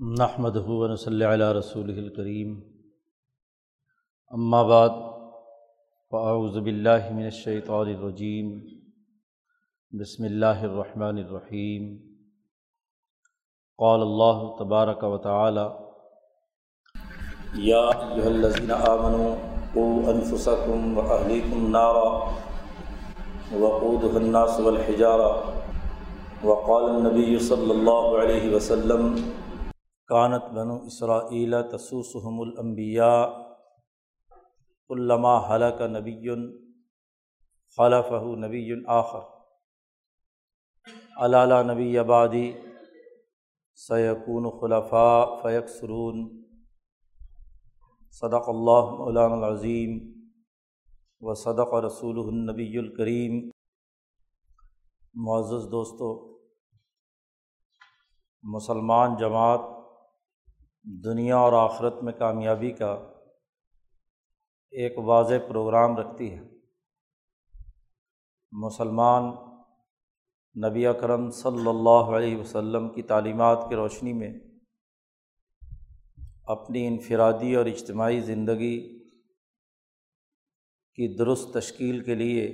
نحمد 0.00 0.56
ہُون 0.64 0.94
صلی 0.96 1.24
علیہ 1.24 1.52
رسول 1.56 1.90
الکریم 1.90 2.52
اما 4.32 4.62
بعد 4.62 4.98
فاعوذ 6.12 6.56
باللہ 6.58 7.08
من 7.12 7.24
الشیطان 7.24 7.88
الرجیم 7.90 8.50
بسم 9.92 10.24
اللہ 10.24 10.60
الرحمن 10.62 11.18
الرحیم 11.18 11.86
قال 13.78 14.02
اللہ 14.02 14.42
تبارک 14.58 15.04
و 15.04 15.16
تعالی 15.18 15.64
یا 17.62 17.80
ایہا 17.88 18.26
الذین 18.26 18.72
آمنوا 18.72 19.34
قوا 19.74 20.12
انفسکم 20.12 20.98
و 20.98 21.06
اہلیکم 21.08 21.66
نارا 21.70 22.04
وقودها 23.54 24.16
الناس 24.16 24.60
والحجارہ 24.60 25.32
وقال 26.44 26.84
النبی 26.86 27.38
صلی 27.48 27.70
اللہ 27.70 28.14
علیہ 28.18 28.54
وسلم 28.54 29.12
کانت 30.08 30.44
بنو 30.54 30.74
اسرائیل 30.86 31.54
تسوسحم 31.70 32.40
الانبیاء 32.40 33.24
علامہ 34.90 35.32
حلق 35.48 35.80
نبی 35.94 36.28
خلف 37.78 38.12
نبی 38.44 38.62
آخر 38.96 39.24
علالہ 41.24 41.60
نبی 41.72 41.98
آبادی 41.98 42.46
سیقون 43.78 44.50
خلفاء 44.60 45.24
فیق 45.42 45.68
سرون 45.70 46.24
صدق 48.20 48.48
اللہ 48.48 48.94
علام 49.08 49.32
العظیم 49.32 49.98
و 51.22 51.34
صدق 51.34 51.74
رسول 51.84 52.18
النبی 52.18 52.78
الکریم 52.78 53.38
معزز 55.26 55.70
دوستو، 55.72 56.08
مسلمان 58.44 59.16
جماعت 59.16 59.75
دنیا 60.86 61.36
اور 61.36 61.52
آخرت 61.52 62.02
میں 62.02 62.12
کامیابی 62.12 62.70
کا 62.70 63.12
ایک 64.70 64.98
واضح 64.98 65.34
پروگرام 65.48 65.96
رکھتی 65.96 66.34
ہے۔ 66.34 66.40
مسلمان 68.52 69.22
نبی 70.68 70.86
اکرم 70.86 71.30
صلی 71.30 71.68
اللہ 71.68 72.16
علیہ 72.16 72.36
وسلم 72.36 72.88
کی 72.88 73.02
تعلیمات 73.02 73.66
کی 73.68 73.74
روشنی 73.74 74.12
میں 74.12 74.34
اپنی 76.44 76.86
انفرادی 76.86 77.54
اور 77.54 77.66
اجتماعی 77.66 78.20
زندگی 78.20 78.98
کی 80.94 81.16
درست 81.16 81.54
تشکیل 81.54 82.04
کے 82.04 82.14
لیے 82.14 82.44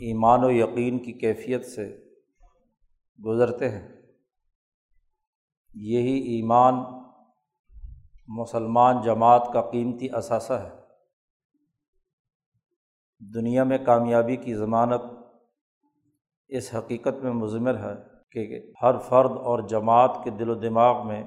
ایمان 0.00 0.44
و 0.44 0.50
یقین 0.50 0.98
کی 0.98 1.12
کیفیت 1.12 1.66
سے 1.66 2.04
گزرتے 3.24 3.70
ہیں۔ 3.70 3.95
یہی 5.80 6.18
ایمان 6.18 6.74
مسلمان 8.28 9.02
جماعت 9.02 9.50
کا 9.52 9.70
قیمتی 9.70 10.10
اثاثہ 10.10 10.52
ہے۔ 10.52 10.80
دنیا 13.34 13.64
میں 13.64 13.78
کامیابی 13.78 14.36
کی 14.36 14.54
ضمانت 14.54 15.00
اس 16.48 16.74
حقیقت 16.74 17.24
میں 17.24 17.32
مضمر 17.32 17.78
ہے 17.78 17.94
کہ 18.30 18.72
ہر 18.82 18.98
فرد 18.98 19.30
اور 19.30 19.68
جماعت 19.68 20.20
کے 20.24 20.30
دل 20.30 20.50
و 20.50 20.54
دماغ 20.54 21.06
میں 21.06 21.24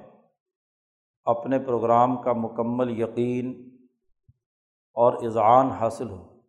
اپنے 1.24 1.60
پروگرام 1.60 2.22
کا 2.22 2.34
مکمل 2.34 3.00
یقین 3.00 3.78
اور 4.94 5.14
اذعان 5.14 5.68
حاصل 5.68 6.10
ہو۔ 6.10 6.42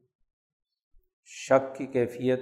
شک 1.25 1.77
کی 1.77 1.87
کیفیت، 1.87 2.41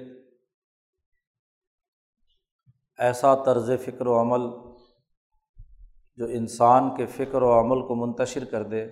ایسا 2.98 3.34
طرز 3.34 3.70
فکر 3.84 4.06
و 4.06 4.20
عمل 4.20 4.67
جو 6.18 6.24
انسان 6.24 6.96
کے 6.96 7.06
فکر 7.06 7.42
و 7.42 7.60
عمل 7.60 7.86
کو 7.86 7.94
منتشر 7.94 8.44
کر 8.44 8.62
دے، 8.62 8.86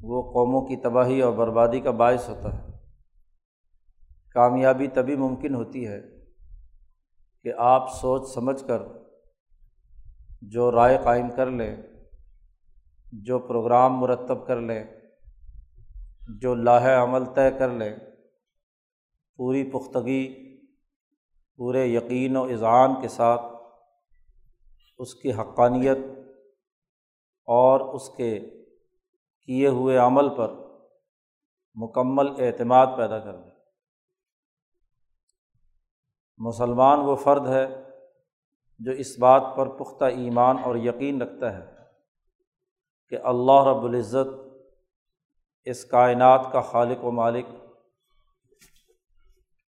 وہ 0.00 0.22
قوموں 0.22 0.66
کی 0.66 0.76
تباہی 0.76 1.20
اور 1.20 1.32
بربادی 1.32 1.80
کا 1.80 1.90
باعث 1.90 2.28
ہوتا 2.28 2.58
ہے۔ 2.58 2.72
کامیابی 4.30 4.86
تبھی 4.86 5.16
ممکن 5.16 5.54
ہوتی 5.54 5.86
ہے 5.86 6.00
کہ 7.42 7.52
آپ 7.58 7.92
سوچ 7.94 8.34
سمجھ 8.34 8.64
کر 8.66 8.82
جو 10.42 10.72
رائے 10.72 10.98
قائم 11.04 11.30
کر 11.36 11.46
لیں، 11.46 11.76
جو 13.12 13.38
پروگرام 13.38 13.98
مرتب 13.98 14.46
کر 14.46 14.60
لیں، 14.60 14.84
جو 16.28 16.54
لاہ 16.54 17.02
عمل 17.02 17.24
طے 17.24 17.50
کر 17.58 17.68
لیں۔ 17.68 17.96
پوری 19.36 19.70
پختگی، 19.70 20.54
پورے 21.56 21.86
یقین 21.86 22.36
و 22.36 22.42
اذعان 22.42 23.02
کے 23.02 23.08
ساتھ 23.08 23.51
اس 25.02 25.14
کی 25.14 25.32
حقانیت 25.32 25.96
اور 27.48 27.94
اس 27.94 28.08
کے 28.08 28.40
کیے 29.46 29.68
ہوئے 29.68 29.96
عمل 29.96 30.36
پر 30.36 30.52
مکمل 31.74 32.28
اعتماد 32.38 32.86
پیدا 32.96 33.18
کر 33.18 33.36
دیں۔ 33.36 33.50
مسلمان 36.38 36.98
وہ 36.98 37.16
فرد 37.16 37.46
ہے 37.46 37.66
جو 38.78 38.92
اس 38.92 39.18
بات 39.18 39.42
پر 39.56 39.68
پختہ 39.68 40.04
ایمان 40.04 40.56
اور 40.64 40.76
یقین 40.76 41.22
رکھتا 41.22 41.52
ہے 41.56 41.64
کہ 43.08 43.18
اللہ 43.24 43.64
رب 43.68 43.84
العزت 43.84 44.34
اس 45.64 45.84
کائنات 45.84 46.52
کا 46.52 46.60
خالق 46.60 47.04
و 47.04 47.10
مالک، 47.10 47.46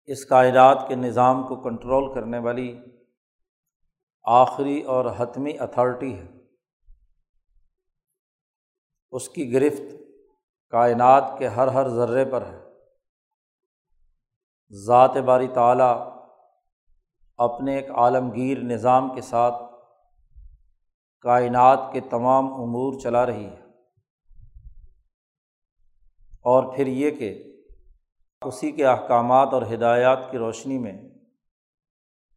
اس 0.06 0.26
کائنات 0.26 0.88
کے 0.88 0.96
نظام 0.96 1.48
کو 1.48 1.56
کنٹرول 1.56 2.14
کرنے 2.14 2.38
والی 2.38 2.78
آخری 4.24 4.82
اور 4.82 5.06
حتمی 5.18 5.60
اتھارٹی 5.60 6.20
ہے۔ 6.20 6.28
اس 9.12 9.30
کی 9.30 9.54
گرفت 9.54 9.96
کائنات 10.70 11.34
کے 11.38 11.48
ہر 11.48 11.68
ہر 11.68 11.88
ذرے 11.88 12.26
پر 12.26 12.46
ہے۔ 12.46 12.64
ذات 14.86 15.18
باری 15.18 15.48
تعلیٰ 15.48 16.20
اپنے 17.38 17.76
ایک 17.76 17.92
عالمگیر 17.92 18.60
نظام 18.60 19.16
کے 19.16 19.22
ساتھ 19.22 19.56
کائنات 21.22 21.80
کے 21.94 22.00
تمام 22.00 22.46
امور 22.46 23.00
چلا 23.00 23.26
رہی 23.26 23.46
ہے۔ 23.46 23.60
اور 26.42 26.76
پھر 26.76 26.88
یہ 26.88 27.12
کہ 27.12 27.44
اسی 28.42 28.72
کے 28.72 28.86
احکامات 28.86 29.50
اور 29.52 29.62
ہدایات 29.74 30.20
کی 30.32 30.38
روشنی 30.38 30.78
میں 30.78 31.02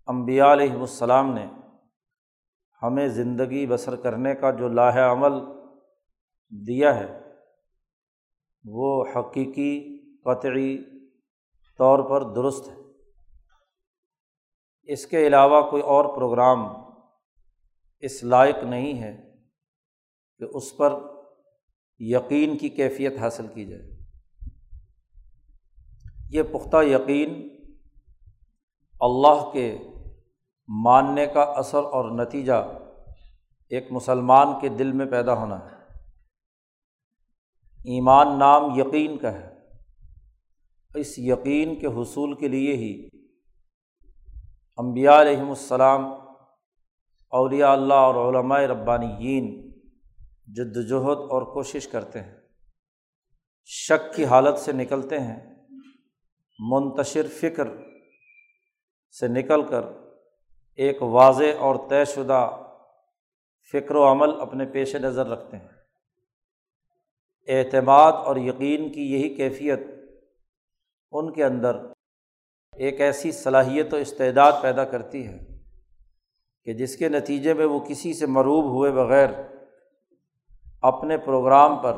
امبیا 0.06 0.52
علیہم 0.52 0.80
السلام 0.80 1.34
نے 1.34 1.46
ہمیں 2.82 3.08
زندگی 3.08 3.66
بسر 3.66 3.96
کرنے 3.96 4.34
کا 4.34 4.50
جو 4.50 4.68
لاہ 4.68 5.12
عمل 5.12 5.32
دیا 6.50 6.94
ہے، 6.94 7.20
وہ 8.64 9.04
حقیقی 9.16 9.98
قطعی 10.20 10.78
طور 11.78 11.98
پر 12.10 12.34
درست 12.34 12.68
ہے۔ 12.68 12.74
اس 14.82 15.06
کے 15.06 15.26
علاوہ 15.26 15.70
کوئی 15.70 15.82
اور 15.82 16.04
پروگرام 16.04 16.58
اس 18.00 18.24
لائق 18.24 18.64
نہیں 18.64 19.02
ہے 19.02 19.34
کہ 20.38 20.44
اس 20.44 20.76
پر 20.76 20.92
یقین 21.98 22.58
کی 22.58 22.68
کیفیت 22.68 23.18
حاصل 23.18 23.46
کی 23.54 23.64
جائے۔ 23.64 23.90
یہ 26.30 26.42
پختہ 26.42 26.76
یقین 26.82 27.48
اللہ 29.00 29.50
کے 29.52 29.78
ماننے 30.80 31.26
کا 31.26 31.42
اثر 31.42 31.78
اور 31.78 32.10
نتیجہ 32.10 32.52
ایک 33.68 33.86
مسلمان 33.90 34.60
کے 34.60 34.68
دل 34.68 34.92
میں 34.92 35.06
پیدا 35.06 35.34
ہونا 35.34 35.58
ہے۔ 35.58 35.76
ایمان 37.84 38.38
نام 38.38 38.80
یقین 38.80 39.18
کا 39.18 39.32
ہے۔ 39.32 39.52
اس 40.94 41.18
یقین 41.18 41.80
کے 41.80 41.86
حصول 41.86 42.34
کے 42.34 42.48
لیے 42.48 42.76
ہی 42.76 43.08
امبیا 44.76 45.20
علیہم 45.20 45.48
السلام، 45.48 46.04
اولیاء 47.28 47.72
اللہ 47.72 47.94
اور 47.94 48.14
علماء 48.14 48.58
ربانیین 48.58 49.70
جد 50.46 50.76
وجہد 50.76 51.18
اور 51.18 51.42
کوشش 51.42 51.88
کرتے 51.88 52.22
ہیں۔ 52.22 52.34
شک 53.64 54.14
کی 54.16 54.24
حالت 54.24 54.58
سے 54.58 54.72
نکلتے 54.72 55.20
ہیں، 55.20 55.54
منتشر 56.58 57.26
فکر 57.40 57.68
سے 59.20 59.28
نکل 59.28 59.68
کر 59.68 60.01
ایک 60.76 61.02
واضح 61.02 61.58
اور 61.58 61.76
طے 61.88 62.04
شدہ 62.04 62.50
فکر 63.72 63.94
و 63.94 64.12
عمل 64.12 64.40
اپنے 64.40 64.64
پیش 64.64 64.96
نظر 64.96 65.26
رکھتے 65.26 65.56
ہیں۔ 65.56 65.68
اعتماد 67.48 68.12
اور 68.12 68.36
یقین 68.36 68.92
کی 68.92 69.12
یہی 69.12 69.34
کیفیت 69.34 69.80
ان 71.12 71.32
کے 71.32 71.44
اندر 71.44 71.76
ایک 72.76 73.00
ایسی 73.00 73.32
صلاحیت 73.32 73.94
و 73.94 73.96
استعداد 73.96 74.52
پیدا 74.62 74.84
کرتی 74.84 75.26
ہے 75.26 75.38
کہ 76.64 76.72
جس 76.72 76.96
کے 76.96 77.08
نتیجے 77.08 77.54
میں 77.54 77.66
وہ 77.66 77.80
کسی 77.80 78.14
سے 78.14 78.26
مروب 78.26 78.64
ہوئے 78.64 78.90
بغیر 78.90 79.28
اپنے 80.82 81.18
پروگرام 81.18 81.82
پر 81.82 81.96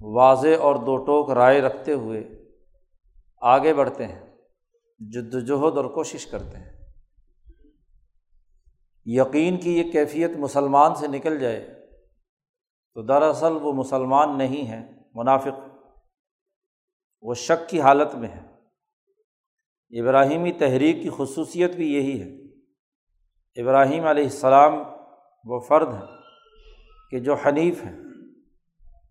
واضح 0.00 0.56
اور 0.60 0.74
دو 0.74 0.96
ٹوک 0.96 1.30
رائے 1.30 1.60
رکھتے 1.60 1.92
ہوئے 1.92 2.24
آگے 3.40 3.74
بڑھتے 3.74 4.06
ہیں، 4.06 4.36
جد 4.98 5.34
وجہد 5.34 5.76
اور 5.76 5.84
کوشش 5.84 6.26
کرتے 6.26 6.56
ہیں۔ 6.58 6.79
یقین 9.06 9.56
کی 9.56 9.78
یہ 9.78 9.90
کیفیت 9.92 10.30
مسلمان 10.36 10.94
سے 10.94 11.06
نکل 11.06 11.38
جائے 11.38 11.60
تو 12.94 13.02
دراصل 13.02 13.52
وہ 13.62 13.72
مسلمان 13.72 14.38
نہیں 14.38 14.66
ہے 14.68 14.80
منافق، 15.14 15.60
وہ 17.22 17.34
شک 17.34 17.68
کی 17.68 17.80
حالت 17.80 18.14
میں 18.14 18.28
ہے 18.28 20.00
ابراہیمی 20.00 20.52
تحریک 20.52 21.02
کی 21.02 21.10
خصوصیت 21.16 21.74
بھی 21.74 21.92
یہی 21.94 22.20
ہے۔ 22.22 22.28
ابراہیم 23.56 24.04
علیہ 24.04 24.24
السلام 24.24 24.74
وہ 25.44 25.60
فرد 25.60 25.94
ہیں 25.94 26.06
کہ 27.10 27.18
جو 27.18 27.34
حنیف 27.34 27.84
ہیں، 27.84 27.96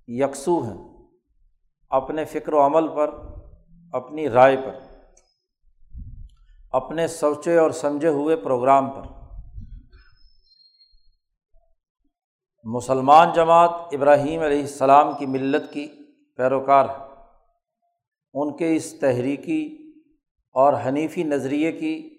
یکسو 0.08 0.60
ہیں 0.60 0.78
اپنے 1.92 2.26
فکر 2.26 2.54
و 2.54 2.66
عمل 2.66 2.88
پر، 2.88 3.14
اپنی 3.94 4.30
رائے 4.30 4.58
پر، 4.58 4.80
اپنے 6.72 7.08
سوچے 7.08 7.58
اور 7.58 7.72
سمجھے 7.72 8.08
ہوئے 8.08 8.36
پروگرام 8.36 8.90
پر۔ 8.92 9.19
مسلمان 12.64 13.28
جماعت 13.34 13.70
ابراہیم 13.92 14.42
علیہ 14.42 14.62
السلام 14.62 15.12
کی 15.20 15.26
ملت 15.26 15.74
کی 15.74 15.88
پیروکار 16.38 16.86
ہے۔ 16.86 17.06
ان 18.34 18.58
کے 18.58 18.76
اس 18.76 19.00
تحریکی 19.00 19.92
اور 20.52 20.74
حنیفی 20.86 21.24
نظریے 21.24 21.72
کی 21.72 22.10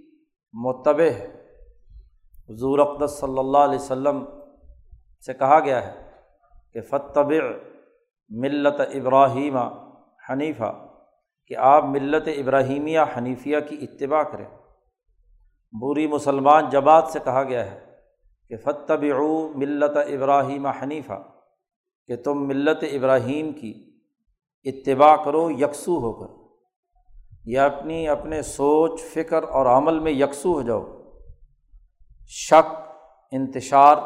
متبع 0.52 1.04
ہے۔ 1.04 1.46
حضور 2.48 2.78
اقدس 2.78 3.10
صلی 3.10 3.38
اللہ 3.38 3.58
علیہ 3.58 3.78
وسلم 3.78 4.24
سے 5.26 5.34
کہا 5.34 5.60
گیا 5.60 5.86
ہے 5.86 6.10
کہ 6.72 6.80
فتب 6.80 7.32
ملت 8.28 8.80
ابراہیم 8.80 9.56
حنیفہ، 10.30 10.86
کہ 11.46 11.56
آپ 11.56 11.84
ملت 11.84 12.28
ابراہیمیہ 12.28 13.00
حنیفیہ 13.16 13.56
کی 13.68 13.76
اتباع 13.82 14.22
کریں۔ 14.22 14.46
بری 15.72 16.06
مسلمان 16.06 16.68
جماعت 16.70 17.08
سے 17.08 17.18
کہا 17.24 17.42
گیا 17.42 17.70
ہے 17.70 17.89
کہ 18.50 18.56
فتب 18.56 19.04
ملت 19.54 19.96
ابراہیم 19.96 20.66
حنیفہ 20.66 21.22
کہ 22.06 22.16
تم 22.16 22.46
ملت 22.46 22.84
ابراہیم 22.92 23.52
کی 23.52 23.90
اتباع 24.64 25.16
کرو، 25.16 25.50
یکسو 25.50 25.98
ہو 25.98 26.12
کر 26.12 26.56
یا 27.44 27.64
اپنی، 27.64 28.08
اپنے 28.08 28.42
سوچ، 28.42 29.00
فکر 29.00 29.42
اور 29.42 29.66
عمل 29.66 29.98
میں 29.98 30.12
یکسو 30.12 30.52
ہو 30.52 30.62
جاؤ۔ 30.62 30.86
شک، 32.28 32.76
انتشار، 33.32 33.96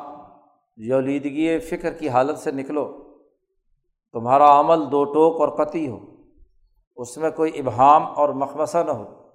یولیدگی، 0.76 1.58
فکر 1.58 1.93
کی 1.93 2.08
حالت 2.08 2.38
سے 2.38 2.50
نکلو۔ 2.50 3.14
تمہارا 4.12 4.61
عمل 4.61 4.93
دو 4.93 5.05
ٹوک 5.05 5.41
اور 5.41 5.64
قطعی 5.64 5.88
ہو، 5.88 5.99
اس 6.96 7.17
میں 7.17 7.31
کوئی 7.31 7.58
ابہام 7.58 8.02
اور 8.06 8.29
مخمصہ 8.29 8.79
نہ 8.79 8.91
ہو۔ 8.91 9.29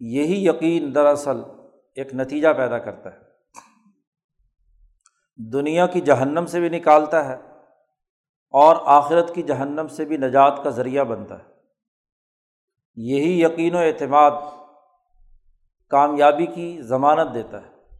یہی 0.00 0.46
یقین 0.46 0.94
دراصل 0.94 1.40
ایک 1.94 2.14
نتیجہ 2.14 2.48
پیدا 2.56 2.78
کرتا 2.78 3.12
ہے۔ 3.12 3.25
دنیا 5.36 5.86
کی 5.86 6.00
جہنم 6.00 6.46
سے 6.46 6.60
بھی 6.60 6.68
نکالتا 6.68 7.28
ہے 7.28 7.36
اور 8.50 8.76
آخرت 8.84 9.34
کی 9.34 9.42
جہنم 9.42 9.88
سے 9.88 10.04
بھی 10.04 10.16
نجات 10.16 10.64
کا 10.64 10.70
ذریعہ 10.70 11.04
بنتا 11.04 11.38
ہے۔ 11.38 11.44
یہی 12.96 13.42
یقین 13.42 13.74
و 13.74 13.78
اعتماد 13.78 14.30
کامیابی 15.88 16.46
کی 16.46 16.82
ضمانت 16.82 17.34
دیتا 17.34 17.62
ہے۔ 17.62 17.96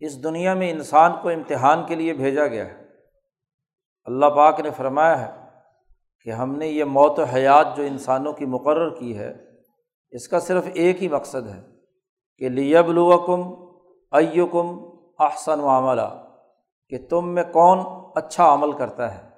اس 0.00 0.24
دنیا 0.24 0.54
میں 0.54 0.70
انسان 0.70 1.12
کو 1.22 1.28
امتحان 1.28 1.86
کے 1.86 1.94
لیے 1.94 2.12
بھیجا 2.12 2.46
گیا 2.46 2.66
ہے۔ 2.66 2.84
اللہ 4.04 4.26
پاک 4.26 4.60
نے 4.60 4.70
فرمایا 4.70 5.20
ہے 5.20 5.48
کہ 6.24 6.30
ہم 6.30 6.56
نے 6.56 6.66
یہ 6.66 6.84
موت 6.84 7.18
و 7.18 7.24
حیات 7.24 7.76
جو 7.76 7.82
انسانوں 7.82 8.32
کی 8.32 8.44
مقرر 8.44 8.90
کی 8.90 9.18
ہے، 9.18 9.34
اس 10.10 10.28
کا 10.28 10.40
صرف 10.40 10.64
ایک 10.74 11.02
ہی 11.02 11.08
مقصد 11.08 11.48
ہے 11.48 11.62
کہ 12.38 12.48
لیب 12.48 12.88
الوکم 12.88 13.40
ایکم 14.12 14.88
احسن 15.18 15.60
و 15.60 15.68
عملہ 15.68 16.23
کہ 16.88 16.98
تم 17.10 17.28
میں 17.28 17.44
کون 17.52 17.78
اچھا 18.14 18.52
عمل 18.54 18.72
کرتا 18.72 19.14
ہے؟ 19.14 19.28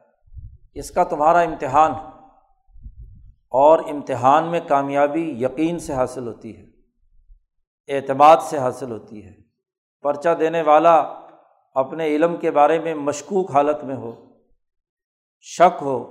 اس 0.74 0.90
کا 0.90 1.04
تمہارا 1.04 1.40
امتحان 1.40 1.92
اور 3.52 3.78
امتحان 3.78 4.50
میں 4.50 4.60
کامیابی 4.68 5.30
یقین 5.42 5.78
سے 5.78 5.92
حاصل 5.92 6.26
ہوتی 6.26 6.56
ہے، 6.56 6.64
اعتماد 7.88 8.36
سے 8.40 8.58
حاصل 8.58 8.90
ہوتی 8.90 9.24
ہے۔ 9.24 9.32
پرچہ 10.02 10.34
دینے 10.38 10.62
والا 10.62 10.96
اپنے 11.76 12.06
علم 12.06 12.36
کے 12.36 12.50
بارے 12.50 12.78
میں 12.78 12.94
مشکوک 12.94 13.50
حالت 13.50 13.84
میں 13.84 13.96
ہو، 13.96 14.12
شک 15.40 15.82
ہو 15.82 16.04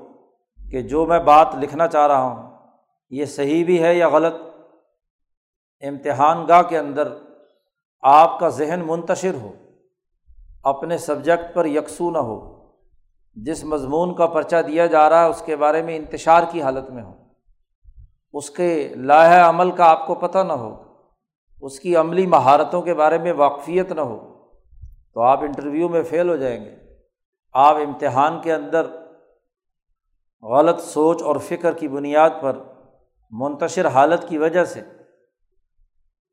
کہ 0.71 0.81
جو 0.81 1.05
میں 1.05 1.19
بات 1.19 1.55
لکھنا 1.55 1.87
چاہ 1.87 2.07
رہا 2.07 2.21
ہوں، 2.21 2.67
یہ 3.09 3.25
صحیح 3.25 3.65
بھی 3.65 3.83
ہے 3.83 3.95
یا 3.95 4.09
غلط؟ 4.09 4.35
امتحان 5.81 6.47
گاہ 6.47 6.61
کے 6.61 6.77
اندر 6.77 7.13
آپ 8.01 8.39
کا 8.39 8.49
ذہن 8.49 8.81
منتشر 8.85 9.33
ہو۔ 9.33 9.53
اپنے 10.65 10.97
سبجیکٹ 10.97 11.55
پر 11.55 11.65
یکسو 11.65 12.11
نہ 12.11 12.17
ہو۔ 12.17 12.65
جس 13.33 13.63
مضمون 13.63 14.15
کا 14.15 14.27
پرچہ 14.27 14.55
دیا 14.67 14.85
جا 14.85 15.09
رہا 15.09 15.25
ہے، 15.25 15.29
اس 15.29 15.43
کے 15.45 15.55
بارے 15.55 15.81
میں 15.81 15.95
انتشار 15.95 16.43
کی 16.51 16.61
حالت 16.61 16.89
میں 16.89 17.03
ہو۔ 17.03 17.13
اس 18.33 18.49
کے 18.49 18.93
لاہ 18.95 19.49
عمل 19.49 19.71
کا 19.71 19.85
آپ 19.85 20.07
کو 20.07 20.15
پتہ 20.15 20.37
نہ 20.37 20.53
ہو۔ 20.53 20.83
اس 21.61 21.79
کی 21.79 21.95
عملی 21.95 22.27
مہارتوں 22.27 22.81
کے 22.81 22.93
بارے 22.93 23.17
میں 23.17 23.33
واقفیت 23.33 23.91
نہ 23.91 24.01
ہو۔ 24.01 24.47
تو 25.13 25.21
آپ 25.21 25.39
انٹرویو 25.41 25.89
میں 25.89 26.03
فیل 26.03 26.29
ہو 26.29 26.35
جائیں 26.35 26.65
گے۔ 26.65 26.75
آپ 27.53 27.75
امتحان 27.75 28.41
کے 28.41 28.53
اندر 28.53 28.85
غلط 30.41 30.81
سوچ 30.81 31.23
اور 31.23 31.35
فکر 31.35 31.73
کی 31.73 31.87
بنیاد 31.87 32.29
پر 32.41 32.57
منتشر 33.31 33.87
حالت 33.87 34.27
کی 34.27 34.37
وجہ 34.37 34.63
سے 34.63 34.81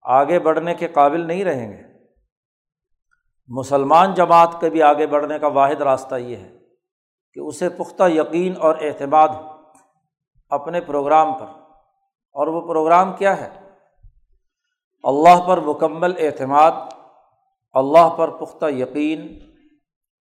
آگے 0.02 0.38
بڑھنے 0.38 0.74
کے 0.74 0.88
قابل 0.88 1.20
نہیں 1.20 1.44
رہیں 1.44 1.72
گے۔ 1.72 1.91
مسلمان 3.48 4.14
جماعت 4.14 4.60
کے 4.60 4.70
بھی 4.70 4.82
آگے 4.82 5.06
بڑھنے 5.06 5.38
کا 5.38 5.46
واحد 5.46 5.80
راستہ 5.80 6.14
یہ 6.14 6.36
ہے 6.36 6.58
کہ 7.34 7.40
اسے 7.40 7.68
پختہ 7.68 8.08
یقین 8.08 8.54
اور 8.60 8.76
اعتماد 8.80 9.28
اپنے 10.50 10.80
پروگرام 10.80 11.32
پر۔ 11.32 11.46
اور 12.32 12.46
وہ 12.46 12.60
پروگرام 12.60 13.12
کیا 13.12 13.40
ہے؟ 13.40 13.60
اللہ 15.02 15.40
پر 15.46 15.60
مکمل 15.60 16.12
اعتماد، 16.18 16.70
اللہ 17.72 18.08
پر 18.08 18.30
پختہ 18.30 18.66
یقین، 18.66 19.38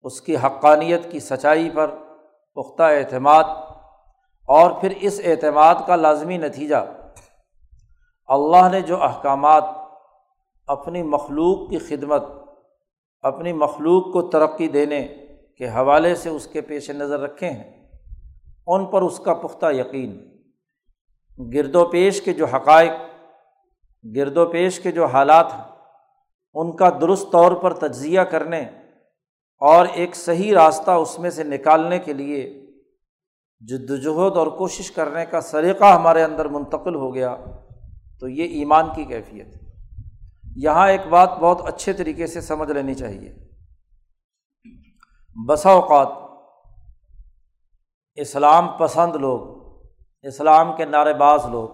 اس 0.01 0.21
کی 0.21 0.37
حقانیت 0.37 1.11
کی 1.11 1.19
سچائی 1.19 1.69
پر 1.69 1.95
پختہ 2.55 2.83
اعتماد، 2.83 3.43
اور 4.47 4.71
پھر 4.71 4.93
اس 5.01 5.21
اعتماد 5.23 5.75
کا 5.87 5.95
لازمی 5.95 6.37
نتیجہ۔ 6.37 6.75
اللہ 8.27 8.69
نے 8.71 8.81
جو 8.81 9.03
احکامات 9.03 9.63
اپنی 10.67 11.03
مخلوق 11.03 11.69
کی 11.69 11.77
خدمت 11.77 12.23
اپنی 13.21 13.53
مخلوق 13.53 14.13
کو 14.13 14.21
ترقی 14.21 14.67
دینے 14.67 15.07
کے 15.57 15.69
حوالے 15.69 16.15
سے 16.15 16.29
اس 16.29 16.47
کے 16.47 16.61
پیش 16.61 16.89
نظر 16.89 17.19
رکھے 17.19 17.49
ہیں۔ 17.49 17.87
ان 18.67 18.85
پر 18.85 19.01
اس 19.01 19.19
کا 19.19 19.33
پختہ 19.33 19.65
یقین۔ 19.71 20.29
گرد 21.53 21.75
و 21.75 21.85
پیش 21.85 22.21
کے 22.21 22.33
جو 22.33 22.45
حقائق، 22.45 22.91
گرد 24.15 24.37
و 24.37 24.45
پیش 24.45 24.79
کے 24.79 24.91
جو 24.91 25.05
حالات 25.05 25.53
ہیں، 25.53 25.63
ان 26.53 26.75
کا 26.75 26.89
درست 27.01 27.31
طور 27.31 27.51
پر 27.51 27.73
تجزیہ 27.73 28.21
کرنے 28.21 28.61
اور 29.59 29.87
ایک 29.93 30.15
صحیح 30.15 30.53
راستہ 30.53 30.91
اس 30.91 31.19
میں 31.19 31.29
سے 31.29 31.43
نکالنے 31.43 31.99
کے 31.99 32.13
لیے 32.13 32.65
جد 33.59 33.89
وجہد 33.89 34.37
اور 34.37 34.47
کوشش 34.47 34.91
کرنے 34.91 35.25
کا 35.25 35.41
سلیقہ 35.41 35.93
ہمارے 35.93 36.23
اندر 36.23 36.45
منتقل 36.45 36.95
ہو 36.95 37.15
گیا، 37.15 37.37
تو 38.19 38.27
یہ 38.27 38.43
ایمان 38.43 38.85
کی 38.95 39.03
کیفیت 39.03 39.55
ہے۔ 39.55 39.68
یہاں 40.63 40.89
ایک 40.89 41.01
بات 41.09 41.29
بہت 41.39 41.61
اچھے 41.65 41.93
طریقے 41.93 42.27
سے 42.27 42.41
سمجھ 42.41 42.71
لینی 42.71 42.93
چاہیے۔ 42.93 43.35
بسا 45.47 45.69
اوقات 45.69 46.07
اسلام 48.15 48.67
پسند 48.67 49.15
لوگ، 49.15 49.41
اسلام 50.21 50.75
کے 50.77 50.85
نعرے 50.85 51.13
باز 51.13 51.45
لوگ، 51.45 51.69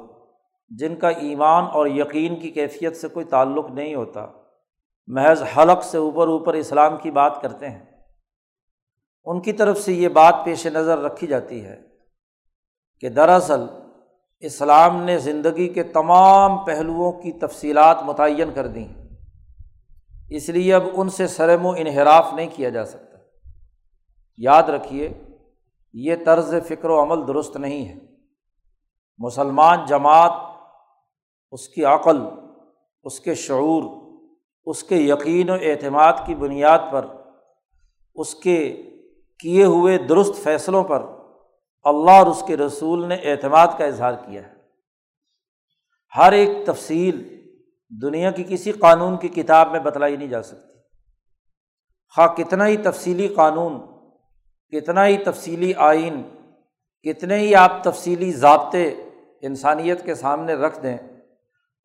جن 0.70 0.96
کا 0.96 1.10
ایمان 1.10 1.64
اور 1.64 1.88
یقین 1.88 2.40
کی 2.40 2.52
کیفیت 2.52 2.98
سے 2.98 3.08
کوئی 3.08 3.26
تعلق 3.26 3.70
نہیں 3.70 3.96
ہوتا، 3.96 4.26
محض 5.08 5.44
حلق 5.58 5.84
سے 5.84 5.98
اوپر 5.98 6.28
اوپر 6.28 6.54
اسلام 6.54 6.98
کی 6.98 7.12
بات 7.12 7.42
کرتے 7.42 7.70
ہیں۔ 7.70 7.86
ان 9.24 9.42
کی 9.42 9.54
طرف 9.54 9.80
سے 9.80 9.94
یہ 9.94 10.08
بات 10.08 10.36
پیش 10.46 10.68
نظر 10.68 10.98
رکھی 10.98 11.28
جاتی 11.28 11.66
ہے 11.66 11.82
کہ 13.00 13.10
دراصل 13.10 13.62
اسلام 14.46 15.04
نے 15.04 15.18
زندگی 15.18 15.68
کے 15.68 15.84
تمام 15.84 16.58
پہلوؤں 16.58 17.12
کی 17.12 17.32
تفصیلات 17.32 18.04
متعین 18.04 18.54
کر 18.54 18.68
دیں۔ 18.68 18.88
اس 20.30 20.50
لیے 20.50 20.74
اب 20.74 20.84
ان 20.94 21.10
سے 21.10 21.28
سرم 21.28 21.66
و 21.66 21.74
انحراف 21.78 22.34
نہیں 22.34 22.50
کیا 22.54 22.70
جا 22.70 22.86
سکتا۔ 22.86 23.18
یاد 24.38 24.64
رکھیے، 24.64 25.14
یہ 25.94 26.16
طرز 26.26 26.54
فکر 26.68 26.90
و 26.90 27.04
عمل 27.04 27.28
درست 27.28 27.58
نہیں 27.58 27.90
ہے۔ 27.90 27.96
مسلمان 29.18 29.78
جماعت، 29.88 30.32
اس 31.52 31.70
کی 31.70 31.86
عقل، 31.86 32.18
اس 33.04 33.20
کے 33.20 33.36
شعور، 33.36 33.84
اس 34.66 34.84
کے 34.84 34.96
یقین 34.96 35.50
و 35.50 35.54
اعتماد 35.54 36.14
کی 36.26 36.36
بنیاد 36.36 36.80
پر، 36.92 37.06
اس 38.16 38.36
کے 38.36 38.82
کیے 39.40 39.66
ہوئے 39.66 39.98
درست 39.98 40.44
فیصلوں 40.44 40.84
پر 40.84 41.15
اللہ 41.86 42.12
اور 42.12 42.28
اس 42.28 42.44
کے 42.48 42.58
رسول 42.58 43.08
نے 43.08 43.16
اعتماد 43.16 43.68
کا 43.78 43.86
اظہار 43.86 44.14
کیا 44.14 44.42
ہے۔ 44.42 44.54
ہر 46.18 46.32
ایک 46.32 46.50
تفصیل 46.66 47.46
دنیا 48.02 48.32
کی 48.32 48.44
کسی 48.50 48.72
قانون 48.72 49.18
کی 49.18 49.28
کتاب 49.28 49.72
میں 49.72 49.80
بتلائی 49.80 50.16
نہیں 50.16 50.28
جا 50.28 50.44
سکتی۔ 50.44 50.80
خواہ 52.16 52.28
کتنا 52.28 52.68
ہی 52.68 52.78
تفصیلی 52.78 53.28
قانون، 53.28 53.80
کتنا 54.70 55.08
ہی 55.08 55.18
تفصیلی 55.18 55.74
آئین، 55.78 56.24
کتنے 57.04 57.38
ہی 57.38 57.56
آپ 57.56 57.84
تفصیلی 57.84 58.32
ضابطے 58.32 58.88
انسانیت 59.42 60.06
کے 60.06 60.16
سامنے 60.16 60.54
رکھ 60.54 60.84
دیں، 60.84 60.98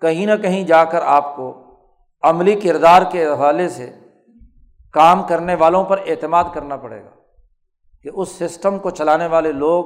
کہیں 0.00 0.26
نہ 0.26 0.42
کہیں 0.42 0.64
جا 0.64 0.84
کر 0.84 1.02
آپ 1.02 1.36
کو 1.36 1.66
عملی 2.22 2.60
کردار 2.60 3.02
کے 3.12 3.26
حوالے 3.26 3.68
سے 3.68 3.92
کام 4.92 5.22
کرنے 5.22 5.54
والوں 5.54 5.84
پر 5.84 6.00
اعتماد 6.06 6.44
کرنا 6.54 6.76
پڑے 6.76 7.04
گا۔ 7.04 7.10
کہ 8.02 8.10
اس 8.14 8.28
سسٹم 8.28 8.78
کو 8.78 8.90
چلانے 8.90 9.26
والے 9.26 9.52
لوگ 9.52 9.84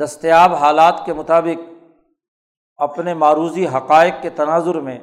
دستیاب 0.00 0.54
حالات 0.54 1.02
کے 1.06 1.12
مطابق 1.12 1.72
اپنے 2.76 3.14
معروضی 3.14 3.66
حقائق 3.66 4.14
کے 4.22 4.30
تناظر 4.30 4.74
میں 4.74 4.98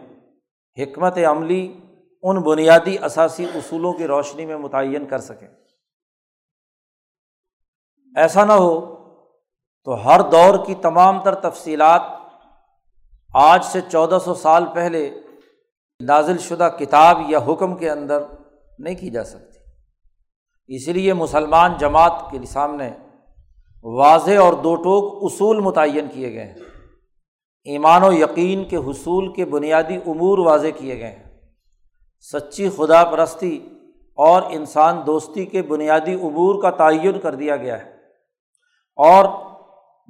حکمت 0.78 1.18
عملی 1.18 1.80
ان 2.24 2.42
بنیادی 2.42 2.98
اثاثی 2.98 3.46
اصولوں 3.56 3.94
کی 3.94 4.08
روشنی 4.08 4.46
میں 4.46 4.58
متعین 4.58 5.06
کر 5.06 5.20
سکیں۔ 5.20 5.48
ایسا 8.16 8.46
نہ 8.46 8.52
ہو 8.52 8.96
تو 9.84 10.06
ہر 10.06 10.22
دور 10.22 10.66
کی 10.66 10.76
تمام 10.76 11.22
تر 11.24 11.36
تفصیلات 11.36 12.02
آج 13.34 13.66
سے 13.66 13.82
چودہ 13.82 14.18
سو 14.26 14.34
سال 14.34 14.66
پہلے 14.74 15.22
نازل 16.00 16.38
شدہ 16.38 16.70
کتاب 16.80 17.18
یا 17.28 17.40
حکم 17.48 17.76
کے 17.76 17.90
اندر 17.90 18.24
نہیں 18.80 18.96
کی 18.96 19.10
جا 19.10 19.24
سکتی۔ 19.24 19.49
اسی 20.70 20.94
لیے 20.94 21.14
مسلمان 21.14 21.74
جماعت 21.78 22.14
کے 22.32 22.38
سامنے 22.48 22.90
واضح 23.84 24.40
اور 24.42 24.54
دو 24.54 24.76
ٹوک 24.76 25.34
اصول 25.34 25.60
متعین 25.60 26.08
کیے 26.14 26.34
گئے 26.34 26.44
ہیں۔ 26.44 26.56
ایمان 27.64 28.04
و 28.04 28.14
یقین 28.14 28.66
کے 28.66 28.78
حصول 28.78 29.34
کے 29.34 29.46
بنیادی 29.46 29.96
امور 29.96 30.38
واضح 30.38 30.68
کیے 30.78 31.00
گئے 31.00 31.12
ہیں۔ 31.12 31.42
سچی 32.20 32.70
خدا 32.70 33.04
پرستی 33.04 33.70
اور 34.16 34.42
انسان 34.50 35.02
دوستی 35.06 35.46
کے 35.46 35.62
بنیادی 35.62 36.14
امور 36.14 36.62
کا 36.62 36.70
تعین 36.70 37.20
کر 37.20 37.36
دیا 37.36 37.56
گیا 37.56 37.86
ہے۔ 37.86 37.92
اور 38.96 39.26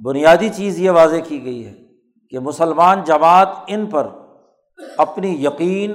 بنیادی 0.04 0.48
چیز 0.48 0.78
یہ 0.78 0.90
واضح 0.90 1.16
کی 1.28 1.44
گئی 1.44 1.66
ہے 1.66 1.72
کہ 2.30 2.38
مسلمان 2.38 3.04
جماعت 3.04 3.48
ان 3.66 3.86
پر 3.86 4.08
اپنی 4.98 5.44
یقین، 5.44 5.90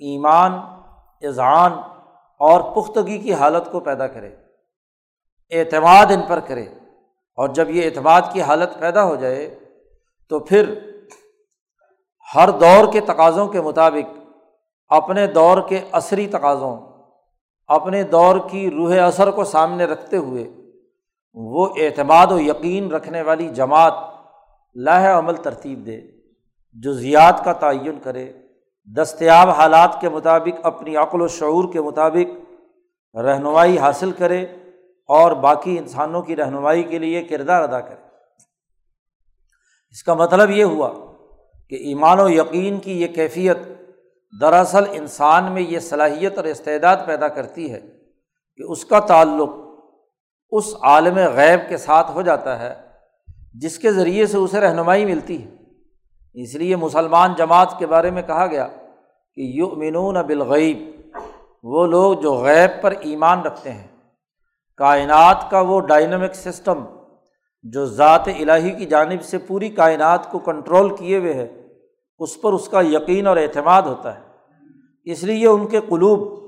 ایمان، 0.00 0.52
اذعان 1.26 1.72
اور 2.38 2.60
پختگی 2.74 3.18
کی 3.18 3.34
حالت 3.34 3.72
کو 3.72 3.80
پیدا 3.80 4.06
کرے، 4.06 4.30
اعتماد 5.50 6.06
ان 6.06 6.22
پر 6.28 6.40
کرے۔ 6.40 6.64
اور 7.36 7.48
جب 7.48 7.70
یہ 7.70 7.84
اعتماد 7.84 8.22
کی 8.32 8.42
حالت 8.42 8.78
پیدا 8.78 9.04
ہو 9.04 9.16
جائے، 9.16 9.58
تو 10.28 10.38
پھر 10.38 10.74
ہر 12.34 12.50
دور 12.50 12.92
کے 12.92 13.00
تقاضوں 13.00 13.48
کے 13.48 13.60
مطابق، 13.60 14.18
اپنے 14.88 15.26
دور 15.26 15.68
کے 15.68 15.80
عصری 15.92 16.26
تقاضوں، 16.26 16.80
اپنے 17.66 18.02
دور 18.02 18.36
کی 18.50 18.70
روح 18.70 19.06
اثر 19.06 19.30
کو 19.30 19.44
سامنے 19.44 19.84
رکھتے 19.84 20.16
ہوئے، 20.16 20.50
وہ 21.34 21.68
اعتماد 21.76 22.26
و 22.26 22.40
یقین 22.40 22.90
رکھنے 22.90 23.22
والی 23.22 23.48
جماعت 23.48 23.94
لاہ 24.74 25.18
عمل 25.18 25.36
ترتیب 25.36 25.86
دے، 25.86 26.00
جو 26.72 26.92
کا 27.44 27.52
تعین 27.52 27.98
کرے۔ 28.02 28.32
دستیاب 28.86 29.50
حالات 29.50 30.00
کے 30.00 30.08
مطابق، 30.08 30.60
اپنی 30.62 30.96
عقل 30.96 31.20
و 31.20 31.28
شعور 31.28 31.72
کے 31.72 31.80
مطابق 31.80 32.54
رہنمائی 33.16 33.78
حاصل 33.78 34.12
کرے 34.12 34.42
اور 35.08 35.32
باقی 35.32 35.78
انسانوں 35.78 36.22
کی 36.22 36.36
رہنمائی 36.36 36.82
کے 36.82 36.98
لیے 36.98 37.22
کردار 37.22 37.62
ادا 37.62 37.80
کرے۔ 37.80 38.04
اس 39.90 40.02
کا 40.02 40.14
مطلب 40.14 40.50
یہ 40.50 40.64
ہوا 40.64 40.90
کہ 41.68 41.74
ایمان 41.74 42.20
و 42.20 42.28
یقین 42.28 42.78
کی 42.78 43.02
یہ 43.02 43.06
کیفیت 43.06 43.56
دراصل 44.40 44.84
انسان 44.90 45.52
میں 45.52 45.62
یہ 45.62 45.78
صلاحیت 45.78 46.36
اور 46.36 46.44
استعداد 46.44 46.96
پیدا 47.06 47.28
کرتی 47.28 47.72
ہے 47.72 47.80
کہ 48.56 48.62
اس 48.62 48.84
کا 48.84 49.00
تعلق 49.00 49.50
اس 50.50 50.64
عالم 50.82 51.14
غیب 51.14 51.68
کے 51.68 51.76
ساتھ 51.76 52.10
ہو 52.10 52.22
جاتا 52.22 52.58
ہے 52.58 52.74
جس 53.54 53.78
کے 53.78 53.92
ذریعے 53.92 54.26
سے 54.26 54.36
اسے 54.36 54.60
رہنمائی 54.60 55.04
ملتی 55.04 55.44
ہے۔ 55.44 55.63
اس 56.34 56.54
لیے 56.54 56.76
مسلمان 56.76 57.34
جماعت 57.38 57.78
کے 57.78 57.86
بارے 57.86 58.10
میں 58.10 58.22
کہا 58.22 58.46
گیا 58.46 58.68
کہ 59.34 59.40
یو 59.40 59.66
امنون 59.66 60.14
بالغیب، 60.14 61.08
وہ 61.62 61.86
لوگ 61.86 62.14
جو 62.14 62.34
غیب 62.34 62.82
پر 62.82 62.94
ایمان 63.00 63.40
رکھتے 63.40 63.72
ہیں۔ 63.72 63.86
کائنات 64.76 65.50
کا 65.50 65.60
وہ 65.60 65.80
ڈائنمک 65.80 66.34
سسٹم 66.34 66.84
جو 67.62 67.86
ذات 67.86 68.28
الہی 68.28 68.70
کی 68.70 68.86
جانب 68.86 69.22
سے 69.22 69.38
پوری 69.38 69.68
کائنات 69.68 70.30
کو 70.30 70.38
کنٹرول 70.38 70.96
کیے 70.96 71.18
ہوئے 71.18 71.34
ہے، 71.34 71.68
اس 72.18 72.40
پر 72.40 72.52
اس 72.52 72.68
کا 72.68 72.80
یقین 72.80 73.26
اور 73.26 73.36
اعتماد 73.36 73.82
ہوتا 73.82 74.14
ہے۔ 74.14 74.20
اس 75.04 75.22
لیے 75.22 75.46
ان 75.46 75.66
کے 75.66 75.80
قلوب 75.80 76.46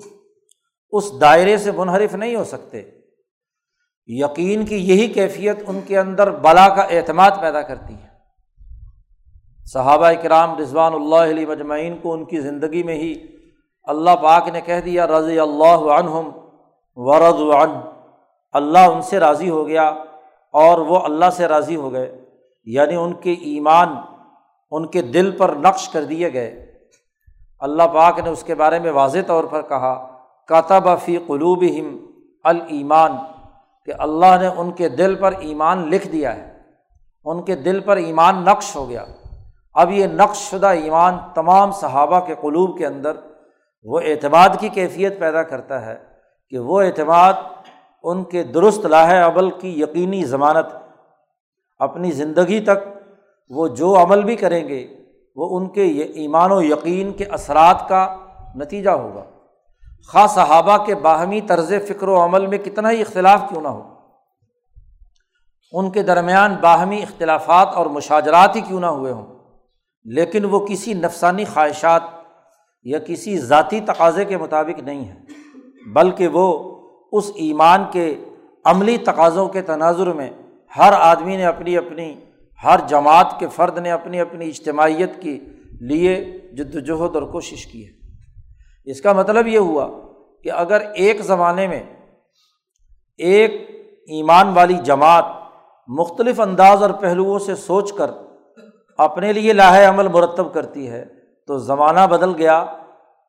اس 0.90 1.20
دائرے 1.20 1.56
سے 1.56 1.70
منحرف 1.70 2.14
نہیں 2.14 2.36
ہو 2.36 2.44
سکتے۔ 2.44 2.82
یقین 4.06 4.66
کی 4.66 4.76
یہی 4.76 5.08
کیفیت 5.08 5.56
ان 5.66 5.80
کے 5.86 5.98
اندر 5.98 6.30
بلا 6.30 6.68
کا 6.68 6.82
اعتماد 6.82 7.30
پیدا 7.40 7.62
کرتی 7.62 7.94
ہے۔ 7.94 8.15
صحابہ 9.72 10.12
کرام 10.22 10.58
رضوان 10.58 10.94
اللہ 10.94 11.16
علیہ 11.16 11.46
مجمعین 11.46 11.98
کو 12.02 12.12
ان 12.12 12.24
کی 12.24 12.40
زندگی 12.40 12.82
میں 12.82 12.94
ہی 12.94 13.14
اللہ 13.84 14.10
پاک 14.22 14.48
نے 14.48 14.60
کہہ 14.60 14.80
دیا، 14.84 15.06
رضی 15.06 15.40
اللہ 15.40 15.90
عنہم 15.98 16.30
ورض 16.96 17.54
عن۔ 17.54 17.70
اللہ 18.52 18.78
ان 18.78 19.02
سے 19.02 19.20
راضی 19.20 19.50
ہو 19.50 19.68
گیا 19.68 19.88
اور 20.50 20.78
وہ 20.78 20.98
اللہ 20.98 21.24
سے 21.32 21.48
راضی 21.48 21.76
ہو 21.76 21.92
گئے 21.92 22.24
یعنی 22.64 22.94
ان 22.94 23.12
کے 23.12 23.32
ایمان، 23.32 23.88
ان 24.70 24.86
کے 24.86 25.02
دل 25.02 25.30
پر 25.30 25.48
نقش 25.48 25.88
کر 25.88 26.04
دیے 26.04 26.32
گئے۔ 26.32 26.72
اللہ 27.60 27.82
پاک 27.82 28.18
نے 28.18 28.30
اس 28.30 28.42
کے 28.42 28.54
بارے 28.54 28.78
میں 28.78 28.90
واضح 28.90 29.18
طور 29.26 29.44
پر 29.44 29.62
کہا 29.62 30.20
کاتب 30.48 30.88
فی 31.04 31.18
قلوب 31.26 31.62
ہم 31.62 32.06
المان 32.44 33.12
کہ 33.84 33.92
اللہ 33.98 34.36
نے 34.40 34.46
ان 34.46 34.70
کے 34.72 34.88
دل 34.88 35.14
پر 35.14 35.32
ایمان 35.38 35.90
لکھ 35.90 36.08
دیا 36.08 36.36
ہے۔ 36.36 36.58
ان 37.24 37.42
کے 37.42 37.56
دل 37.56 37.80
پر 37.80 37.96
ایمان 37.96 38.44
نقش 38.44 38.76
ہو 38.76 38.88
گیا۔ 38.88 39.04
اب 39.76 39.90
یہ 39.90 40.06
نقش 40.06 40.38
شدہ 40.38 40.66
ایمان 40.66 41.18
تمام 41.34 41.72
صحابہ 41.72 42.20
کے 42.20 42.34
قلوب 42.40 42.78
کے 42.78 42.86
اندر 42.86 43.12
وہ 43.84 44.00
اعتماد 44.04 44.48
کی 44.60 44.68
کیفیت 44.68 45.18
پیدا 45.18 45.42
کرتا 45.42 45.86
ہے 45.86 45.96
کہ 46.48 46.58
وہ 46.58 46.82
اعتماد 46.82 47.32
ان 48.02 48.24
کے 48.24 48.42
درست 48.42 48.86
لاہ 48.86 49.26
عمل 49.26 49.50
کی 49.50 49.80
یقینی 49.80 50.24
ضمانت 50.24 50.66
اپنی 51.78 52.10
زندگی 52.10 52.60
تک 52.60 52.88
وہ 53.50 53.68
جو 53.68 54.02
عمل 54.02 54.22
بھی 54.24 54.36
کریں 54.36 54.68
گے، 54.68 54.86
وہ 55.36 55.58
ان 55.58 55.68
کے 55.68 55.84
ایمان 56.14 56.52
و 56.52 56.62
یقین 56.62 57.12
کے 57.12 57.24
اثرات 57.24 57.88
کا 57.88 58.16
نتیجہ 58.56 58.90
ہوگا۔ 58.90 59.24
خاص 60.08 60.34
صحابہ 60.34 60.76
کے 60.76 60.94
باہمی 60.94 61.40
طرز 61.40 61.72
فکر 61.88 62.08
و 62.08 62.24
عمل 62.24 62.46
میں 62.46 62.58
کتنا 62.58 62.90
ہی 62.90 63.00
اختلاف 63.00 63.42
کیوں 63.48 63.62
نہ 63.62 63.68
ہو، 63.68 63.82
ان 65.72 65.90
کے 65.90 66.02
درمیان 66.02 66.54
باہمی 66.54 67.02
اختلافات 67.02 67.68
اور 67.74 67.86
مشاجرات 67.86 68.56
ہی 68.56 68.60
کیوں 68.60 68.80
نہ 68.80 68.86
ہوئے 68.86 69.12
ہوں۔ 69.12 69.35
لیکن 70.06 70.44
وہ 70.44 70.66
کسی 70.66 70.94
نفسانی 70.94 71.44
خواہشات 71.44 72.02
یا 72.84 72.98
کسی 72.98 73.38
ذاتی 73.38 73.80
تقاضے 73.80 74.24
کے 74.24 74.36
مطابق 74.36 74.80
نہیں 74.80 75.08
ہے 75.08 75.14
بلکہ 75.92 76.28
وہ 76.28 76.76
اس 77.12 77.30
ایمان 77.34 77.84
کے 77.92 78.14
عملی 78.64 78.96
تقاضوں 78.96 79.48
کے 79.48 79.62
تناظر 79.62 80.12
میں 80.12 80.30
ہر 80.76 80.92
آدمی 80.92 81.36
نے 81.36 81.44
اپنی 81.44 81.76
اپنی، 81.76 82.14
ہر 82.64 82.80
جماعت 82.88 83.40
کے 83.40 83.48
فرد 83.48 83.78
نے 83.78 83.90
اپنی 83.90 84.20
اپنی 84.20 84.48
اجتماعیت 84.48 85.22
کے 85.22 85.38
لیے 85.80 86.38
جد 86.52 86.74
وجہد 86.74 87.14
اور 87.14 87.22
کوشش 87.22 87.66
کی 87.66 87.86
ہے۔ 87.86 87.90
اس 88.84 89.00
کا 89.00 89.12
مطلب 89.12 89.46
یہ 89.46 89.58
ہوا 89.58 89.88
کہ 90.42 90.50
اگر 90.52 90.80
ایک 90.94 91.20
زمانے 91.20 91.66
میں 91.66 91.82
ایک 93.16 93.50
ایمان 94.08 94.48
والی 94.48 94.74
جماعت 94.74 95.24
مختلف 95.88 96.40
انداز 96.40 96.82
اور 96.82 96.90
پہلوؤں 96.90 97.38
سے 97.38 97.54
سوچ 97.54 97.92
کر 97.92 98.10
اپنے 98.98 99.32
لیے 99.32 99.52
لاہ 99.52 99.88
عمل 99.88 100.08
مرتب 100.08 100.54
کرتی 100.54 100.90
ہے 100.90 101.04
تو 101.46 101.58
زمانہ 101.58 102.06
بدل 102.10 102.34
گیا، 102.34 102.64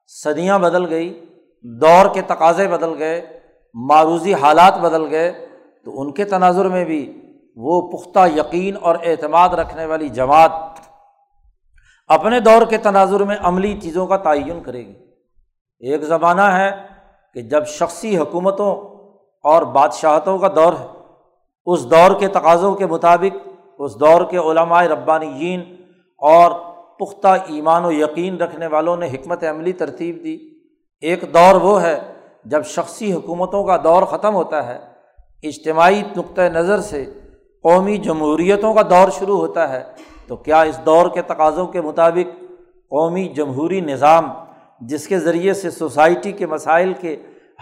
صدیاں 0.07 0.59
بدل 0.59 0.89
گئی، 0.89 1.25
دور 1.63 2.13
کے 2.13 2.21
تقاضے 2.21 2.67
بدل 2.67 2.97
گئے، 2.97 3.39
معروضی 3.73 4.33
حالات 4.33 4.77
بدل 4.77 5.07
گئے، 5.09 5.31
تو 5.85 6.01
ان 6.01 6.11
کے 6.13 6.25
تناظر 6.25 6.65
میں 6.65 6.85
بھی 6.85 7.21
وہ 7.55 7.81
پختہ 7.91 8.27
یقین 8.35 8.75
اور 8.81 8.95
اعتماد 9.03 9.49
رکھنے 9.49 9.85
والی 9.85 10.09
جماعت 10.09 10.51
اپنے 12.07 12.39
دور 12.39 12.65
کے 12.65 12.77
تناظر 12.77 13.19
میں 13.19 13.37
عملی 13.41 13.79
چیزوں 13.81 14.07
کا 14.07 14.17
تعین 14.17 14.63
کرے 14.63 14.87
گی۔ 14.87 14.93
ایک 15.79 16.03
زمانہ 16.03 16.41
ہے 16.41 16.71
کہ 17.33 17.41
جب 17.41 17.67
شخصی 17.67 18.17
حکومتوں 18.17 18.75
اور 19.43 19.61
بادشاہتوں 19.61 20.37
کا 20.39 20.47
دور 20.47 20.73
ہے، 20.73 20.87
اس 21.65 21.91
دور 21.91 22.19
کے 22.19 22.27
تقاضوں 22.27 22.75
کے 22.75 22.85
مطابق 22.85 23.46
اس 23.77 23.99
دور 23.99 24.21
کے 24.29 24.37
علمائے 24.37 24.87
ربانیین 24.87 25.75
اور 26.17 26.51
پختہ 26.99 27.27
ایمان 27.27 27.85
و 27.85 27.91
یقین 27.91 28.37
رکھنے 28.37 28.67
والوں 28.67 28.97
نے 28.97 29.07
حکمت 29.07 29.43
عملی 29.43 29.73
ترتیب 29.73 30.23
دی۔ 30.23 30.37
ایک 31.01 31.21
دور 31.33 31.55
وہ 31.55 31.81
ہے 31.81 32.13
جب 32.45 32.65
شخصی 32.65 33.13
حکومتوں 33.13 33.63
کا 33.63 33.77
دور 33.77 34.03
ختم 34.03 34.35
ہوتا 34.35 34.67
ہے۔ 34.67 34.79
اجتماعی 35.43 36.01
نقطۂ 36.17 36.41
نظر 36.41 36.81
سے 36.81 37.05
قومی 37.63 37.97
جمہوریتوں 37.97 38.73
کا 38.73 38.81
دور 38.81 39.09
شروع 39.09 39.37
ہوتا 39.37 39.69
ہے۔ 39.69 39.83
تو 40.27 40.35
کیا 40.35 40.61
اس 40.61 40.79
دور 40.85 41.09
کے 41.09 41.21
تقاضوں 41.21 41.67
کے 41.67 41.81
مطابق 41.81 42.43
قومی 42.89 43.27
جمہوری 43.27 43.81
نظام 43.81 44.31
جس 44.81 45.07
کے 45.07 45.19
ذریعے 45.19 45.53
سے 45.53 45.69
سوسائٹی 45.69 46.31
کے 46.31 46.45
مسائل 46.45 46.93
کے 46.93 47.15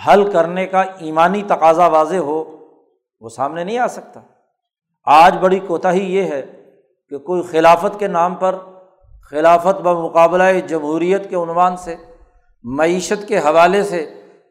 حل 0.08 0.32
کرنے 0.32 0.66
کا 0.66 0.82
ایمانی 0.82 1.44
تقاضا 1.48 1.88
واضح 1.88 2.16
ہو، 2.16 2.58
وہ 3.20 3.30
سامنے 3.30 3.64
نہیں 3.64 3.78
آ 3.78 3.88
سکتا؟ 3.88 4.20
آج 5.06 5.38
بڑی 5.38 5.60
کوتاہی 5.60 6.16
یہ 6.16 6.24
ہے 6.24 6.42
کہ 7.10 7.18
کوئی 7.18 7.42
خلافت 7.42 8.00
کے 8.00 8.08
نام 8.08 8.36
پر 8.36 8.56
خلافت 9.32 9.82
بمقابلہ 9.82 10.44
جمہوریت 10.68 11.30
کے 11.30 11.36
عنوان 11.36 11.78
سے، 11.78 11.96
معیشت 12.64 13.28
کے 13.28 13.38
حوالے 13.38 13.84
سے 13.84 14.06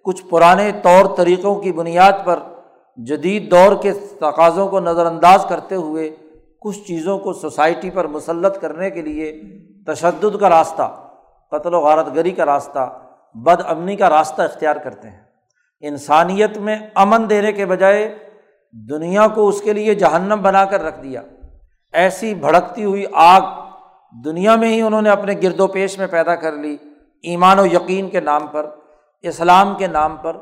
کچھ 0.04 0.24
پرانے 0.30 0.72
طور 0.82 1.16
طریقوں 1.16 1.60
کی 1.60 1.72
بنیاد 1.72 2.12
پر 2.24 2.38
جدید 2.96 3.50
دور 3.50 3.82
کے 3.82 3.92
تقاضوں 3.92 4.68
کو 4.68 4.80
نظر 4.80 5.06
انداز 5.06 5.46
کرتے 5.48 5.74
ہوئے 5.74 6.16
کچھ 6.60 6.78
چیزوں 6.78 7.18
کو 7.18 7.32
سوسائٹی 7.32 7.90
پر 7.90 8.06
مسلط 8.06 8.60
کرنے 8.60 8.90
کے 8.90 9.02
لیے 9.02 9.32
تشدد 9.86 10.36
کا 10.40 10.48
راستہ، 10.48 10.96
قتل 11.50 11.74
و 11.74 11.80
غارت 11.80 12.14
گری 12.14 12.30
کا 12.30 12.46
راستہ، 12.46 12.98
بد 13.34 13.60
امنی 13.66 13.96
کا 13.96 14.10
راستہ 14.10 14.42
اختیار 14.42 14.76
کرتے 14.76 15.08
ہیں۔ 15.08 15.22
انسانیت 15.80 16.58
میں 16.58 16.78
امن 16.94 17.30
دینے 17.30 17.52
کے 17.52 17.66
بجائے 17.66 18.23
دنیا 18.74 19.28
کو 19.28 19.48
اس 19.48 19.60
کے 19.60 19.72
لیے 19.72 19.94
جہنم 19.94 20.38
بنا 20.42 20.64
کر 20.64 20.82
رکھ 20.82 21.02
دیا۔ 21.02 21.22
ایسی 21.92 22.34
بھڑکتی 22.34 22.84
ہوئی 22.84 23.04
آگ 23.12 23.40
دنیا 24.24 24.56
میں 24.56 24.68
ہی 24.68 24.80
انہوں 24.80 25.02
نے 25.02 25.10
اپنے 25.10 25.34
گرد 25.42 25.60
و 25.60 25.66
پیش 25.66 25.98
میں 25.98 26.06
پیدا 26.06 26.34
کر 26.34 26.52
لی۔ 26.52 26.76
ایمان 27.22 27.58
و 27.58 27.66
یقین 27.66 28.10
کے 28.10 28.20
نام 28.20 28.46
پر، 28.46 28.70
اسلام 29.22 29.74
کے 29.78 29.86
نام 29.86 30.16
پر، 30.16 30.36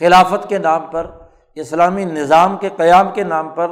خلافت 0.00 0.48
کے 0.48 0.58
نام 0.58 0.86
پر، 0.86 1.10
اسلامی 1.54 2.04
نظام 2.04 2.56
کے 2.56 2.68
قیام 2.76 3.06
کے 3.14 3.24
نام 3.24 3.48
پر 3.48 3.70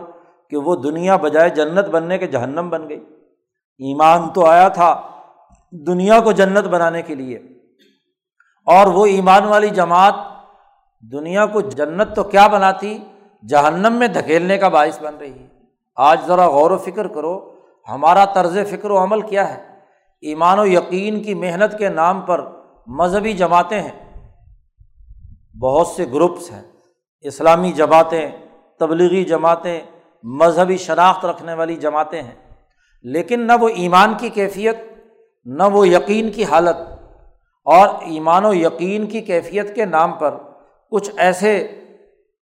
کہ 0.50 0.56
وہ 0.56 0.76
دنیا 0.76 1.16
بجائے 1.16 1.48
جنت 1.48 1.88
بننے 1.88 2.18
کے 2.18 2.26
جہنم 2.26 2.70
بن 2.70 2.88
گئی۔ 2.88 3.00
ایمان 3.78 4.28
تو 4.28 4.46
آیا 4.46 4.68
تھا 4.68 5.02
دنیا 5.70 6.20
کو 6.20 6.32
جنت 6.32 6.64
بنانے 6.64 7.02
کے 7.02 7.14
لیے۔ 7.14 7.36
اور 8.66 8.86
وہ 8.86 9.06
ایمان 9.06 9.44
والی 9.44 9.68
جماعت 9.68 10.14
دنیا 11.12 11.46
کو 11.46 11.60
جنت 11.60 12.16
تو 12.16 12.22
کیا 12.22 12.46
بناتی؟ 12.46 12.98
جہنم 13.46 13.92
میں 13.92 14.08
دھکیلنے 14.08 14.58
کا 14.58 14.68
باعث 14.68 15.02
بن 15.02 15.16
رہی 15.16 15.32
ہے۔ 15.32 15.46
آج 15.96 16.20
ذرا 16.26 16.48
غور 16.48 16.70
و 16.70 16.78
فکر 16.78 17.06
کرو، 17.06 17.54
ہمارا 17.88 18.24
طرز 18.24 18.58
فکر 18.70 18.90
و 18.90 19.02
عمل 19.02 19.20
کیا 19.20 19.54
ہے؟ 19.54 19.62
ایمان 20.20 20.58
و 20.58 20.66
یقین 20.66 21.22
کی 21.22 21.34
محنت 21.34 21.78
کے 21.78 21.88
نام 21.88 22.20
پر 22.20 22.48
مذہبی 22.86 23.32
جماعتیں 23.32 23.82
ہیں۔ 23.82 24.28
بہت 25.58 25.86
سے 25.86 26.04
گروپس 26.12 26.50
ہیں۔ 26.50 26.62
اسلامی 27.20 27.72
جماعتیں، 27.72 28.30
تبلیغی 28.78 29.24
جماعتیں، 29.24 29.80
مذہبی 30.22 30.76
شناخت 30.76 31.24
رکھنے 31.24 31.54
والی 31.54 31.76
جماعتیں 31.76 32.22
ہیں۔ 32.22 32.54
لیکن 33.02 33.40
نہ 33.40 33.52
وہ 33.60 33.68
ایمان 33.68 34.14
کی 34.18 34.28
کیفیت، 34.28 34.76
نہ 35.44 35.62
وہ 35.62 35.88
یقین 35.88 36.30
کی 36.30 36.44
حالت۔ 36.44 36.76
اور 37.64 37.88
ایمان 37.88 38.44
و 38.44 38.54
یقین 38.54 39.06
کی 39.06 39.20
کیفیت 39.20 39.74
کے 39.74 39.84
نام 39.84 40.12
پر 40.12 40.34
کچھ 40.90 41.10
ایسے 41.16 41.80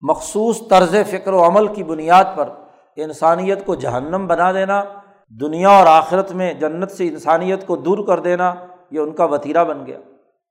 مخصوص 0.01 0.61
طرز 0.69 0.95
فکر 1.07 1.33
و 1.33 1.47
عمل 1.47 1.67
کی 1.67 1.83
بنیاد 1.83 2.23
پر 2.35 2.49
انسانیت 2.95 3.65
کو 3.65 3.75
جہنم 3.75 4.27
بنا 4.27 4.51
دینا، 4.51 4.83
دنیا 5.29 5.69
اور 5.69 5.87
آخرت 5.87 6.31
میں 6.31 6.53
جنت 6.53 6.91
سے 6.91 7.07
انسانیت 7.07 7.67
کو 7.67 7.75
دور 7.75 8.07
کر 8.07 8.19
دینا، 8.19 8.53
یہ 8.91 8.99
ان 8.99 9.11
کا 9.11 9.25
وطیرہ 9.25 9.63
بن 9.63 9.85
گیا۔ 9.85 9.97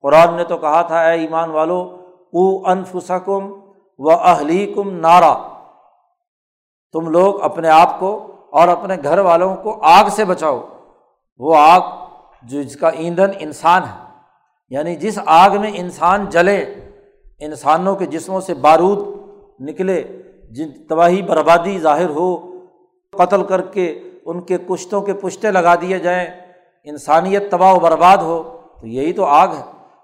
قرآن 0.03 0.35
نے 0.35 0.45
تو 0.45 0.59
کہا 0.59 0.83
تھا، 0.83 1.01
اے 1.01 1.21
ایمان 1.21 1.51
والو، 1.51 1.81
او 2.33 2.71
انفسکم 2.71 3.53
و 3.99 4.11
اہلی 4.11 4.73
کم 4.77 4.91
نارا۔ 4.91 5.35
تم 6.93 7.11
لوگ 7.11 7.43
اپنے 7.43 7.69
آپ 7.69 8.01
کو 8.01 8.35
اور 8.53 8.69
اپنے 8.69 8.95
گھر 9.05 9.19
والوں 9.19 9.57
کو 9.57 9.79
آگ 9.83 10.05
سے 10.11 10.25
بچاؤ۔ 10.25 10.61
وہ 11.39 11.57
آگ 11.57 11.81
جو 12.43 12.63
جس 12.63 12.77
کا 12.77 12.89
ایندھن 12.89 13.31
انسان 13.39 13.83
ہے 13.83 14.05
یعنی 14.69 14.97
جس 14.97 15.19
آگ 15.27 15.51
میں 15.51 15.71
انسان 15.75 16.27
جلے، 16.27 16.63
انسانوں 17.41 17.97
کے 17.97 18.07
جسموں 18.07 18.41
سے 18.41 18.55
بارود 18.55 19.18
نکلے، 19.61 20.05
جن 20.51 20.69
تباہی 20.89 21.23
بربادی 21.23 21.79
ظاہر 21.79 22.09
ہو، 22.09 22.51
قتل 23.19 23.43
کر 23.43 23.61
کے 23.61 24.03
ان 24.25 24.41
کے 24.41 24.59
کشتوں 24.59 25.01
کے 25.01 25.15
پشتے 25.15 25.51
لگا 25.51 25.75
دیے 25.75 25.99
جائیں، 25.99 26.27
انسانیت 26.85 27.51
تباہ 27.51 27.75
و 27.75 27.81
برباد 27.81 28.17
ہو، 28.17 28.61
تو 28.81 28.87
یہی 28.87 29.13
تو 29.13 29.25
آگ 29.25 29.49
ہے 29.49 29.63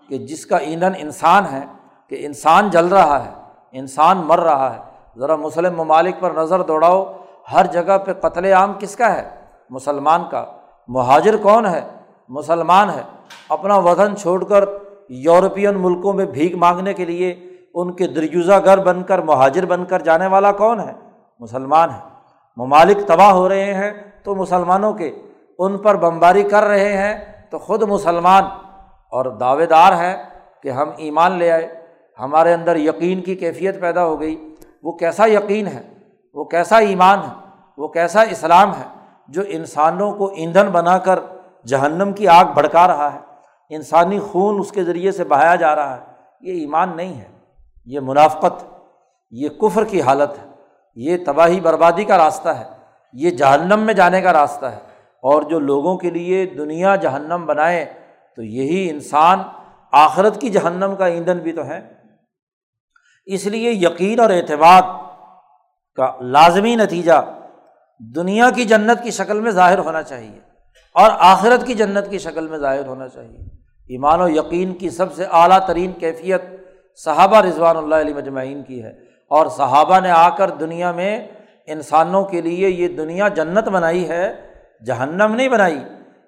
کہ 0.08 0.18
جس 0.18 0.46
کا 0.46 0.56
ایندھن 0.56 0.92
انسان 0.98 1.44
ہے، 1.52 1.60
کہ 2.08 2.16
انسان 2.26 2.70
جل 2.70 2.86
رہا 2.86 3.24
ہے، 3.24 3.30
انسان 3.72 4.18
مر 4.18 4.40
رہا 4.40 4.76
ہے۔ 4.76 4.80
ذرا 5.18 5.36
مسلم 5.36 5.76
ممالک 5.76 6.14
پر 6.20 6.30
نظر 6.30 6.62
دوڑاؤ، 6.62 7.12
ہر 7.52 7.66
جگہ 7.66 7.98
پہ 7.98 8.12
قتل 8.12 8.44
عام 8.44 8.72
کس 8.78 8.96
کا 8.96 9.16
ہے؟ 9.16 9.28
مسلمان 9.70 10.20
کا۔ 10.30 10.44
مہاجر 10.88 11.36
کون 11.36 11.66
ہے؟ 11.66 11.80
مسلمان 12.28 12.90
ہے۔ 12.90 13.02
اپنا 13.48 13.76
وطن 13.76 14.16
چھوڑ 14.16 14.44
کر 14.44 14.64
یورپین 15.08 15.74
ملکوں 15.76 16.12
میں 16.12 16.24
بھیک 16.24 16.54
مانگنے 16.54 16.94
کے 16.94 17.04
لیے 17.04 17.34
ان 17.74 17.92
کے 17.92 18.06
درجوزہ 18.06 18.52
گھر 18.64 18.78
بن 18.78 19.02
کر، 19.02 19.18
مہاجر 19.18 19.66
بن 19.66 19.84
کر 19.84 19.98
جانے 19.98 20.26
والا 20.26 20.52
کون 20.52 20.80
ہے؟ 20.80 20.92
مسلمان 21.38 21.90
ہے۔ 21.90 22.08
ممالک 22.56 23.06
تباہ 23.06 23.30
ہو 23.30 23.48
رہے 23.48 23.74
ہیں 23.74 23.90
تو 24.22 24.34
مسلمانوں 24.34 24.92
کے 24.92 25.22
ان 25.58 25.78
پر 25.78 25.96
بمباری 25.96 26.42
کر 26.42 26.62
رہے 26.62 26.96
ہیں 26.96 27.42
تو 27.50 27.58
خود 27.58 27.82
مسلمان۔ 27.82 28.44
اور 29.10 29.24
دعوے 29.24 29.66
دار 29.66 29.92
ہے 29.92 30.22
کہ 30.62 30.68
ہم 30.68 30.90
ایمان 30.96 31.32
لے 31.32 31.52
آئے۔ 31.52 31.86
ہمارے 32.20 32.54
اندر 32.54 32.76
یقین 32.76 33.20
کی 33.20 33.34
کیفیت 33.34 33.80
پیدا 33.80 34.04
ہو 34.04 34.20
گئی۔ 34.20 34.54
وہ 34.82 34.92
کیسا 34.92 35.26
یقین 35.26 35.66
ہے؟ 35.66 35.82
وہ 36.34 36.44
کیسا 36.44 36.78
ایمان 36.78 37.18
ہے؟ 37.18 37.48
وہ 37.78 37.88
کیسا 37.88 38.22
اسلام 38.22 38.70
ہے 38.70 38.88
جو 39.28 39.42
انسانوں 39.46 40.12
کو 40.12 40.26
ایندھن 40.26 40.66
بنا 40.66 40.98
کر 40.98 41.18
جہنم 41.66 42.12
کی 42.12 42.28
آگ 42.28 42.44
بھڑکا 42.54 42.86
رہا 42.86 43.14
ہے؟ 43.14 43.18
انسانی 43.70 44.18
خون 44.18 44.60
اس 44.60 44.72
کے 44.72 44.84
ذریعے 44.84 45.12
سے 45.12 45.24
بہایا 45.24 45.54
جا 45.54 45.76
رہا 45.76 45.96
ہے۔ 45.96 46.02
یہ 46.40 46.52
ایمان 46.52 46.96
نہیں 46.96 47.20
ہے۔ 47.20 47.33
یہ 47.84 48.00
منافقت، 48.00 48.64
یہ 49.30 49.48
کفر 49.48 49.84
کی 49.84 50.02
حالت 50.02 50.30
ہے، 50.30 50.50
یہ 50.94 51.16
تباہی 51.26 51.60
بربادی 51.60 52.04
کا 52.04 52.18
راستہ 52.18 52.48
ہے، 52.48 52.68
یہ 53.12 53.30
جہنم 53.30 53.80
میں 53.80 53.94
جانے 53.94 54.22
کا 54.22 54.32
راستہ 54.32 54.66
ہے۔ 54.66 54.78
اور 55.22 55.42
جو 55.42 55.58
لوگوں 55.58 55.98
کے 55.98 56.10
لیے 56.10 56.46
دنیا 56.46 56.96
جہنم 56.96 57.46
بنائے، 57.46 57.92
تو 58.36 58.42
یہی 58.42 58.90
انسان 58.90 59.42
آخرت 59.92 60.40
کی 60.40 60.48
جہنم 60.48 60.94
کا 60.98 61.06
ایندھن 61.06 61.38
بھی 61.38 61.52
تو 61.52 61.66
ہے۔ 61.66 61.80
اس 63.26 63.46
لیے 63.46 63.70
یقین 63.70 64.20
اور 64.20 64.30
اعتماد 64.30 64.82
کا 65.94 66.12
لازمی 66.20 66.76
نتیجہ 66.76 67.40
دنیا 67.98 68.50
کی 68.50 68.64
جنت 68.64 69.02
کی 69.02 69.10
شکل 69.10 69.40
میں 69.40 69.50
ظاہر 69.50 69.78
ہونا 69.78 70.02
چاہیے 70.02 70.38
اور 70.94 71.10
آخرت 71.18 71.66
کی 71.66 71.74
جنت 71.74 72.10
کی 72.10 72.18
شکل 72.18 72.48
میں 72.48 72.58
ظاہر 72.58 72.86
ہونا 72.86 73.08
چاہیے۔ 73.08 73.38
ایمان 73.88 74.20
و 74.20 74.28
یقین 74.28 74.74
کی 74.74 74.90
سب 74.90 75.14
سے 75.14 75.24
اعلیٰ 75.30 75.66
ترین 75.66 75.92
کیفیت 75.92 76.42
صحابہ 76.96 77.36
رضوان 77.36 77.76
اللہ 77.76 77.94
علیہ 77.94 78.14
مجمعین 78.14 78.62
کی 78.62 78.82
ہے۔ 78.82 78.92
اور 79.28 79.46
صحابہ 79.46 80.00
نے 80.00 80.10
آ 80.10 80.28
کر 80.28 80.50
دنیا 80.50 80.92
میں 80.92 81.28
انسانوں 81.66 82.24
کے 82.24 82.40
لیے 82.40 82.68
یہ 82.68 82.88
دنیا 82.88 83.28
جنت 83.28 83.68
بنائی 83.68 84.08
ہے، 84.08 84.34
جہنم 84.86 85.34
نہیں 85.34 85.48
بنائی۔ 85.48 85.78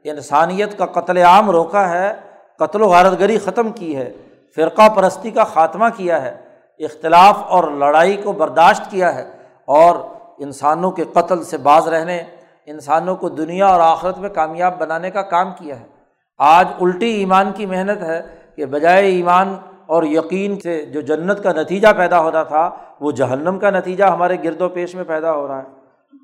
انسانیت 0.05 0.79
کا 0.79 0.87
قتل 0.87 1.17
عام 1.17 1.51
روکا 1.51 1.91
ہے، 1.91 2.15
قتل 2.59 2.83
و 2.83 2.89
غارت 2.89 3.21
گری 3.21 3.39
ختم 3.39 3.71
کی 3.71 3.97
ہے۔ 3.97 4.13
فرقہ 4.57 4.89
پرستی 4.89 5.31
کا 5.31 5.45
خاتمہ 5.45 5.85
کیا 5.97 6.23
ہے۔ 6.23 6.37
اختلاف 6.79 7.39
اور 7.49 7.65
لڑائی 7.65 8.17
کو 8.17 8.33
برداشت 8.33 8.91
کیا 8.91 9.15
ہے۔ 9.15 9.31
اور 9.65 9.97
انسانوں 10.39 10.91
کے 10.91 11.05
قتل 11.13 11.45
سے 11.45 11.57
باز 11.57 11.89
رہنے، 11.89 12.23
انسانوں 12.67 13.17
کو 13.17 13.29
دنیا 13.29 13.67
اور 13.67 13.81
آخرت 13.81 14.19
میں 14.19 14.29
کامیاب 14.29 14.79
بنانے 14.79 15.11
کا 15.11 15.23
کام 15.23 15.53
کیا 15.59 15.81
ہے۔ 15.81 15.85
آج 16.39 16.69
الٹی 16.81 17.11
ایمان 17.11 17.53
کی 17.53 17.67
محنت 17.67 18.03
ہے 18.03 18.23
کہ 18.57 18.67
بجائے 18.67 19.07
ایمان 19.07 19.57
اور 19.87 20.03
یقین 20.03 20.61
سے 20.61 20.87
جو 20.87 21.01
جنت 21.01 21.42
کا 21.42 21.53
نتیجہ 21.53 21.88
پیدا 21.96 22.20
ہوتا 22.20 22.42
تھا، 22.42 22.70
وہ 23.01 23.12
جہنم 23.12 23.59
کا 23.59 23.70
نتیجہ 23.70 24.05
ہمارے 24.05 24.37
گرد 24.44 24.61
و 24.61 24.68
پیش 24.68 24.94
میں 24.94 25.05
پیدا 25.05 25.33
ہو 25.33 25.49
رہا 25.49 25.59
ہے۔ 25.59 25.64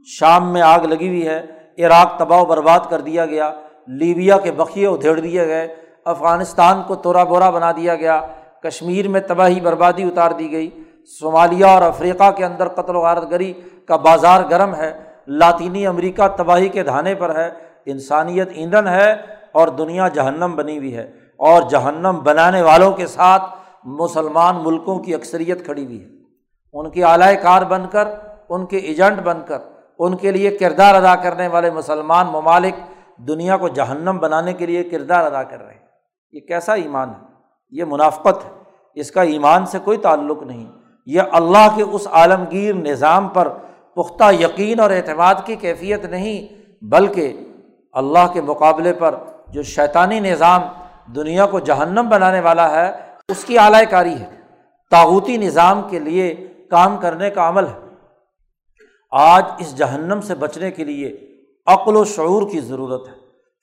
شام 0.06 0.52
میں 0.52 0.62
آگ 0.62 0.80
لگی 0.80 1.08
ہوئی 1.08 1.28
ہے، 1.28 1.46
عراق 1.78 2.18
تباہ 2.18 2.40
و 2.40 2.44
برباد 2.44 2.80
کر 2.90 3.00
دیا 3.00 3.26
گیا، 3.26 3.52
لیبیا 3.86 4.38
کے 4.38 4.52
بقیے 4.52 4.86
ادھیڑ 4.86 5.20
دیے 5.20 5.46
گئے، 5.46 5.74
افغانستان 6.04 6.82
کو 6.86 6.94
تورا 6.94 7.24
بورا 7.24 7.50
بنا 7.50 7.72
دیا 7.72 7.94
گیا، 7.94 8.20
کشمیر 8.62 9.08
میں 9.08 9.20
تباہی 9.20 9.60
بربادی 9.60 10.02
اتار 10.02 10.30
دی 10.30 10.52
گئی۔ 10.52 10.70
صومالیہ 11.20 11.66
اور 11.66 11.82
افریقہ 11.82 12.30
کے 12.30 12.44
اندر 12.44 12.68
قتل 12.68 12.96
و 12.96 13.00
غارت 13.00 13.30
گری 13.30 13.52
کا 13.88 13.96
بازار 13.96 14.40
گرم 14.50 14.74
ہے، 14.74 14.92
لاطینی 15.26 15.86
امریکہ 15.86 16.28
تباہی 16.28 16.68
کے 16.68 16.82
دھانے 16.82 17.14
پر 17.14 17.36
ہے، 17.36 17.50
انسانیت 17.86 18.48
ایندھن 18.54 18.88
ہے 18.88 19.12
اور 19.52 19.68
دنیا 19.68 20.08
جہنم 20.08 20.56
بنی 20.56 20.78
ہوئی 20.78 20.96
ہے۔ 20.96 21.10
اور 21.36 21.62
جہنم 21.62 22.20
بنانے 22.24 22.62
والوں 22.62 22.92
کے 22.92 23.06
ساتھ 23.06 23.42
مسلمان 23.84 24.56
ملکوں 24.62 24.98
کی 24.98 25.14
اکثریت 25.14 25.64
کھڑی 25.64 25.84
ہوئی 25.84 26.04
ہے۔ 26.04 26.08
ان 26.72 26.90
کی 26.90 27.04
اعلی 27.04 27.36
کار 27.42 27.62
بن 27.62 27.82
کر، 27.92 28.08
ان 28.48 28.66
کے 28.66 28.76
ایجنٹ 28.76 29.18
بن 29.22 29.38
کر، 29.46 29.58
ان 29.98 30.16
کے 30.16 30.30
لیے 30.30 30.50
کردار 30.50 30.94
ادا 30.94 31.16
کرنے 31.16 31.48
والے 31.48 31.70
مسلمان 31.70 32.26
ممالک 32.26 32.74
دنیا 33.16 33.56
کو 33.56 33.68
جہنم 33.68 34.18
بنانے 34.18 34.52
کے 34.52 34.66
لیے 34.66 34.84
کردار 34.84 35.24
ادا 35.24 35.42
کر 35.42 35.62
رہے 35.62 35.74
ہیں۔ 35.74 35.80
یہ 36.32 36.40
کیسا 36.40 36.74
ایمان 36.74 37.08
ہے؟ 37.08 37.26
یہ 37.70 37.84
منافقت 37.84 38.44
ہے۔ 38.44 38.50
اس 38.94 39.10
کا 39.10 39.22
ایمان 39.22 39.66
سے 39.66 39.78
کوئی 39.84 39.98
تعلق 39.98 40.42
نہیں۔ 40.42 40.66
یہ 41.06 41.22
اللہ 41.32 41.68
کے 41.76 41.82
اس 41.82 42.08
عالمگیر 42.12 42.74
نظام 42.74 43.28
پر 43.28 43.48
پختہ 43.94 44.32
یقین 44.40 44.80
اور 44.80 44.90
اعتماد 44.90 45.34
کی 45.44 45.56
کیفیت 45.56 46.04
نہیں، 46.04 46.48
بلکہ 46.84 47.52
اللہ 47.92 48.26
کے 48.32 48.40
مقابلے 48.40 48.92
پر 48.92 49.14
جو 49.48 49.62
شیطانی 49.62 50.20
نظام 50.20 50.62
دنیا 51.06 51.46
کو 51.46 51.58
جہنم 51.58 52.08
بنانے 52.08 52.40
والا 52.40 52.70
ہے، 52.70 52.92
اس 53.28 53.44
کی 53.44 53.58
اعلی 53.58 53.86
کاری 53.86 54.14
ہے۔ 54.14 54.30
تاوتی 54.90 55.36
نظام 55.36 55.82
کے 55.90 55.98
لیے 55.98 56.52
کام 56.70 56.96
کرنے 56.96 57.30
کا 57.30 57.48
عمل 57.48 57.64
ہے۔ 57.64 57.88
آج 59.10 59.44
اس 59.58 59.76
جہنم 59.76 60.20
سے 60.20 60.34
بچنے 60.34 60.70
کے 60.70 60.84
لیے 60.84 61.36
عقل 61.66 61.96
و 61.96 62.04
شعور 62.04 62.50
کی 62.50 62.60
ضرورت 62.60 63.08
ہے، 63.08 63.14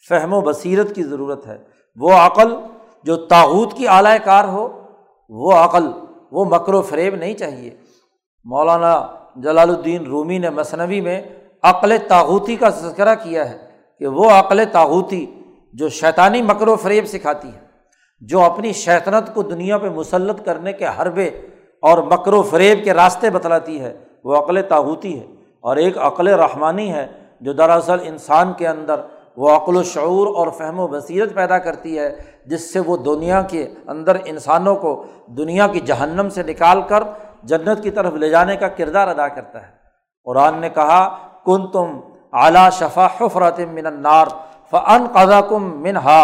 فہم 0.09 0.33
و 0.33 0.41
بصیرت 0.41 0.95
کی 0.95 1.03
ضرورت 1.03 1.47
ہے۔ 1.47 1.57
وہ 1.95 2.11
عقل 2.11 2.55
جو 3.03 3.15
تاوت 3.15 3.73
کی 3.73 3.87
اعلی 3.87 4.19
کار 4.23 4.43
ہو، 4.43 4.81
وہ 5.29 5.53
عقل، 5.53 5.91
وہ 6.31 6.45
مکر 6.45 6.73
و 6.73 6.81
فریب 6.81 7.15
نہیں 7.15 7.33
چاہیے۔ 7.33 7.69
مولانا 8.43 9.07
جلال 9.35 9.69
الدین 9.69 10.05
رومی 10.05 10.37
نے 10.37 10.49
مصنوعی 10.49 11.01
میں 11.01 11.21
عقل 11.63 11.97
تاغوتی 12.07 12.55
کا 12.55 12.69
تذکرہ 12.69 13.15
کیا 13.15 13.49
ہے 13.49 13.67
کہ 13.99 14.07
وہ 14.07 14.29
عقل 14.29 14.63
تاغوتی 14.71 15.38
جو 15.73 15.89
شیطانی 15.89 16.41
مکر 16.41 16.67
و 16.67 16.75
فریب 16.75 17.05
سکھاتی 17.07 17.47
ہے 17.47 17.67
جو 18.21 18.41
اپنی 18.41 18.73
شیطنت 18.73 19.33
کو 19.33 19.41
دنیا 19.43 19.77
پہ 19.77 19.89
مسلط 19.89 20.45
کرنے 20.45 20.73
کے 20.73 20.85
حربے 20.99 21.27
اور 21.83 21.97
مکر 21.97 22.33
و 22.33 22.41
فریب 22.43 22.83
کے 22.83 22.93
راستے 22.93 23.29
بتلاتی 23.29 23.79
ہے، 23.81 23.97
وہ 24.23 24.37
عقل 24.37 24.61
تاغوتی 24.61 25.19
ہے 25.19 25.25
اور 25.59 25.77
ایک 25.77 25.97
عقل 25.97 26.27
رحمانی 26.27 26.93
ہے، 26.93 27.07
جو 27.41 27.53
دراصل 27.53 27.99
انسان 28.03 28.53
کے 28.53 28.67
اندر 28.67 28.99
وہ 29.37 29.49
عقل 29.49 29.75
و 29.75 29.83
شعور 29.83 30.27
اور 30.27 30.47
فہم 30.47 30.79
و 30.79 30.87
بصیرت 30.87 31.33
پیدا 31.35 31.57
کرتی 31.57 31.99
ہے، 31.99 32.15
جس 32.45 32.73
سے 32.73 32.79
وہ 32.79 32.97
دنیا 32.97 33.41
کے 33.41 33.67
اندر 33.87 34.17
انسانوں 34.25 34.75
کو 34.75 35.03
دنیا 35.27 35.67
کی 35.67 35.79
جہنم 35.79 36.29
سے 36.29 36.43
نکال 36.43 36.81
کر 36.81 37.03
جنت 37.43 37.83
کی 37.83 37.91
طرف 37.91 38.13
لے 38.13 38.29
جانے 38.29 38.55
کا 38.57 38.67
کردار 38.67 39.07
ادا 39.07 39.27
کرتا 39.27 39.61
ہے۔ 39.61 39.71
قرآن 40.23 40.57
نے 40.57 40.69
کہا 40.69 41.01
کن 41.45 41.67
تم 41.67 41.99
اعلیٰ 42.33 42.69
شفا 42.71 43.07
حفرت 43.17 43.59
من 43.71 43.85
النار 43.85 44.27
فن 44.71 45.05
قضا 45.13 45.41
کم 45.41 45.63
من 45.83 45.97
ہا 45.97 46.23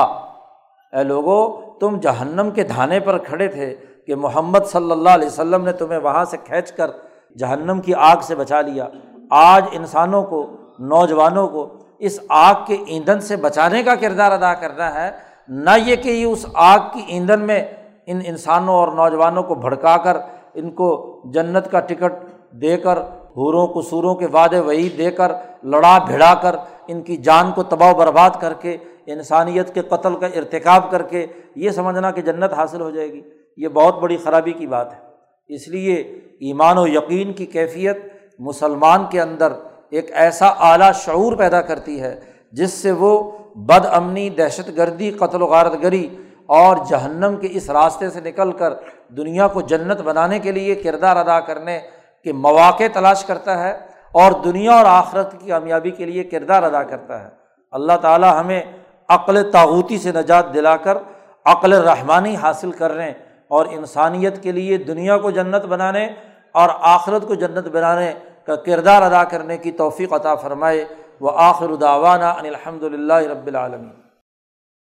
اے 0.93 1.03
لوگو، 1.03 1.39
تم 1.79 1.99
جہنم 1.99 2.49
کے 2.51 2.63
دھانے 2.63 2.99
پر 2.99 3.17
کھڑے 3.17 3.47
تھے 3.47 3.75
کہ 4.07 4.15
محمد 4.15 4.65
صلی 4.67 4.91
اللہ 4.91 5.09
علیہ 5.09 5.27
وسلم 5.27 5.63
نے 5.63 5.71
تمہیں 5.71 5.99
وہاں 5.99 6.25
سے 6.25 6.37
کھینچ 6.37 6.71
کر 6.71 6.91
جہنم 7.37 7.81
کی 7.81 7.93
آگ 7.93 8.17
سے 8.21 8.35
بچا 8.35 8.61
لیا۔ 8.61 8.87
آج 9.29 9.65
انسانوں 9.71 10.23
کو، 10.23 10.45
نوجوانوں 10.79 11.47
کو 11.47 11.67
اس 11.99 12.19
آگ 12.29 12.53
کے 12.67 12.77
ایندھن 12.87 13.19
سے 13.19 13.35
بچانے 13.35 13.83
کا 13.83 13.95
کردار 13.95 14.31
ادا 14.31 14.53
کرنا 14.53 14.93
ہے۔ 14.93 15.11
نہ 15.47 15.69
یہ 15.85 15.95
کہ 15.95 16.09
یہ 16.09 16.25
اس 16.25 16.45
آگ 16.53 16.79
کی 16.93 17.01
ایندھن 17.07 17.41
میں 17.41 17.59
ان 18.05 18.19
انسانوں 18.25 18.75
اور 18.75 18.87
نوجوانوں 18.87 19.43
کو 19.43 19.55
بھڑکا 19.55 19.97
کر 19.97 20.17
ان 20.53 20.71
کو 20.71 20.89
جنت 21.33 21.71
کا 21.71 21.79
ٹکٹ 21.79 22.13
دے 22.61 22.77
کر، 22.77 22.99
حوروں 23.37 23.67
قصوروں 23.67 24.15
کے 24.15 24.27
وعدے 24.33 24.59
وہی 24.59 24.89
دے 24.89 25.11
کر، 25.11 25.31
لڑا 25.63 25.97
بھڑا 25.97 26.33
کر 26.41 26.55
ان 26.87 27.01
کی 27.01 27.17
جان 27.17 27.51
کو 27.51 27.63
تباہ 27.63 27.93
و 27.93 27.95
برباد 27.95 28.29
کر 28.39 28.53
کے، 28.53 28.77
انسانیت 29.05 29.73
کے 29.73 29.81
قتل 29.81 30.15
کا 30.15 30.27
ارتکاب 30.27 30.91
کر 30.91 31.01
کے 31.01 31.25
یہ 31.55 31.69
سمجھنا 31.69 32.11
کہ 32.11 32.21
جنت 32.21 32.53
حاصل 32.53 32.81
ہو 32.81 32.89
جائے 32.89 33.11
گی۔ 33.13 33.21
یہ 33.57 33.67
بہت 33.67 33.99
بڑی 33.99 34.17
خرابی 34.17 34.51
کی 34.51 34.67
بات 34.67 34.93
ہے۔ 34.93 34.99
اس 35.47 35.67
لیے 35.67 35.95
ایمان 36.39 36.77
و 36.77 36.87
یقین 36.87 37.33
کی 37.33 37.45
کیفیت 37.45 37.97
مسلمان 38.39 39.05
کے 39.11 39.21
اندر 39.21 39.53
ایک 39.89 40.11
ایسا 40.13 40.47
اعلیٰ 40.47 40.93
شعور 40.93 41.37
پیدا 41.37 41.61
کرتی 41.61 42.01
ہے، 42.01 42.19
جس 42.51 42.73
سے 42.73 42.91
وہ 42.91 43.31
بد 43.55 43.85
امنی، 43.91 44.29
دہشت 44.29 44.77
گردی، 44.77 45.11
قتل 45.11 45.41
و 45.41 45.45
غارت 45.45 45.83
گری 45.83 46.07
اور 46.45 46.77
جہنم 46.89 47.35
کے 47.41 47.47
اس 47.51 47.69
راستے 47.69 48.09
سے 48.09 48.19
نکل 48.19 48.51
کر 48.51 48.73
دنیا 49.09 49.47
کو 49.47 49.61
جنت 49.61 50.01
بنانے 50.01 50.39
کے 50.39 50.51
لیے 50.51 50.75
کردار 50.75 51.15
ادا 51.15 51.39
کرنے 51.39 51.79
کے 52.23 52.33
مواقع 52.33 52.83
تلاش 52.93 53.25
کرتا 53.25 53.63
ہے۔ 53.63 53.94
اور 54.15 54.31
دنیا 54.31 54.71
اور 54.71 54.85
آخرت 54.85 55.31
کی 55.31 55.47
کامیابی 55.47 55.91
کے 55.91 56.05
لیے 56.05 56.23
کردار 56.23 56.63
ادا 56.63 56.83
کرتا 56.83 57.23
ہے۔ 57.23 57.29
اللہ 57.71 57.93
تعالیٰ 58.01 58.39
ہمیں 58.39 58.61
عقل 59.09 59.51
تاغوتی 59.51 59.97
سے 59.97 60.11
نجات 60.11 60.53
دلا 60.53 60.77
کر 60.77 60.97
عقل 61.45 61.73
رحمانی 61.73 62.35
حاصل 62.35 62.71
کرنے 62.71 63.13
اور 63.47 63.65
انسانیت 63.69 64.43
کے 64.43 64.51
لیے 64.51 64.77
دنیا 64.77 65.17
کو 65.17 65.31
جنت 65.31 65.65
بنانے 65.65 66.07
اور 66.51 66.69
آخرت 66.81 67.27
کو 67.27 67.35
جنت 67.35 67.67
بنانے 67.67 68.13
کا 68.45 68.55
کردار 68.55 69.01
ادا 69.01 69.23
کرنے 69.23 69.57
کی 69.57 69.71
توفیق 69.71 70.13
عطا 70.13 70.35
فرمائے۔ 70.35 70.85
وہ 71.21 71.31
آخر 71.35 71.75
داوانہ 71.75 72.23
الحمد 72.23 72.83
للہ 72.83 73.13
رب 73.13 73.47
العالمین۔ 73.47 74.04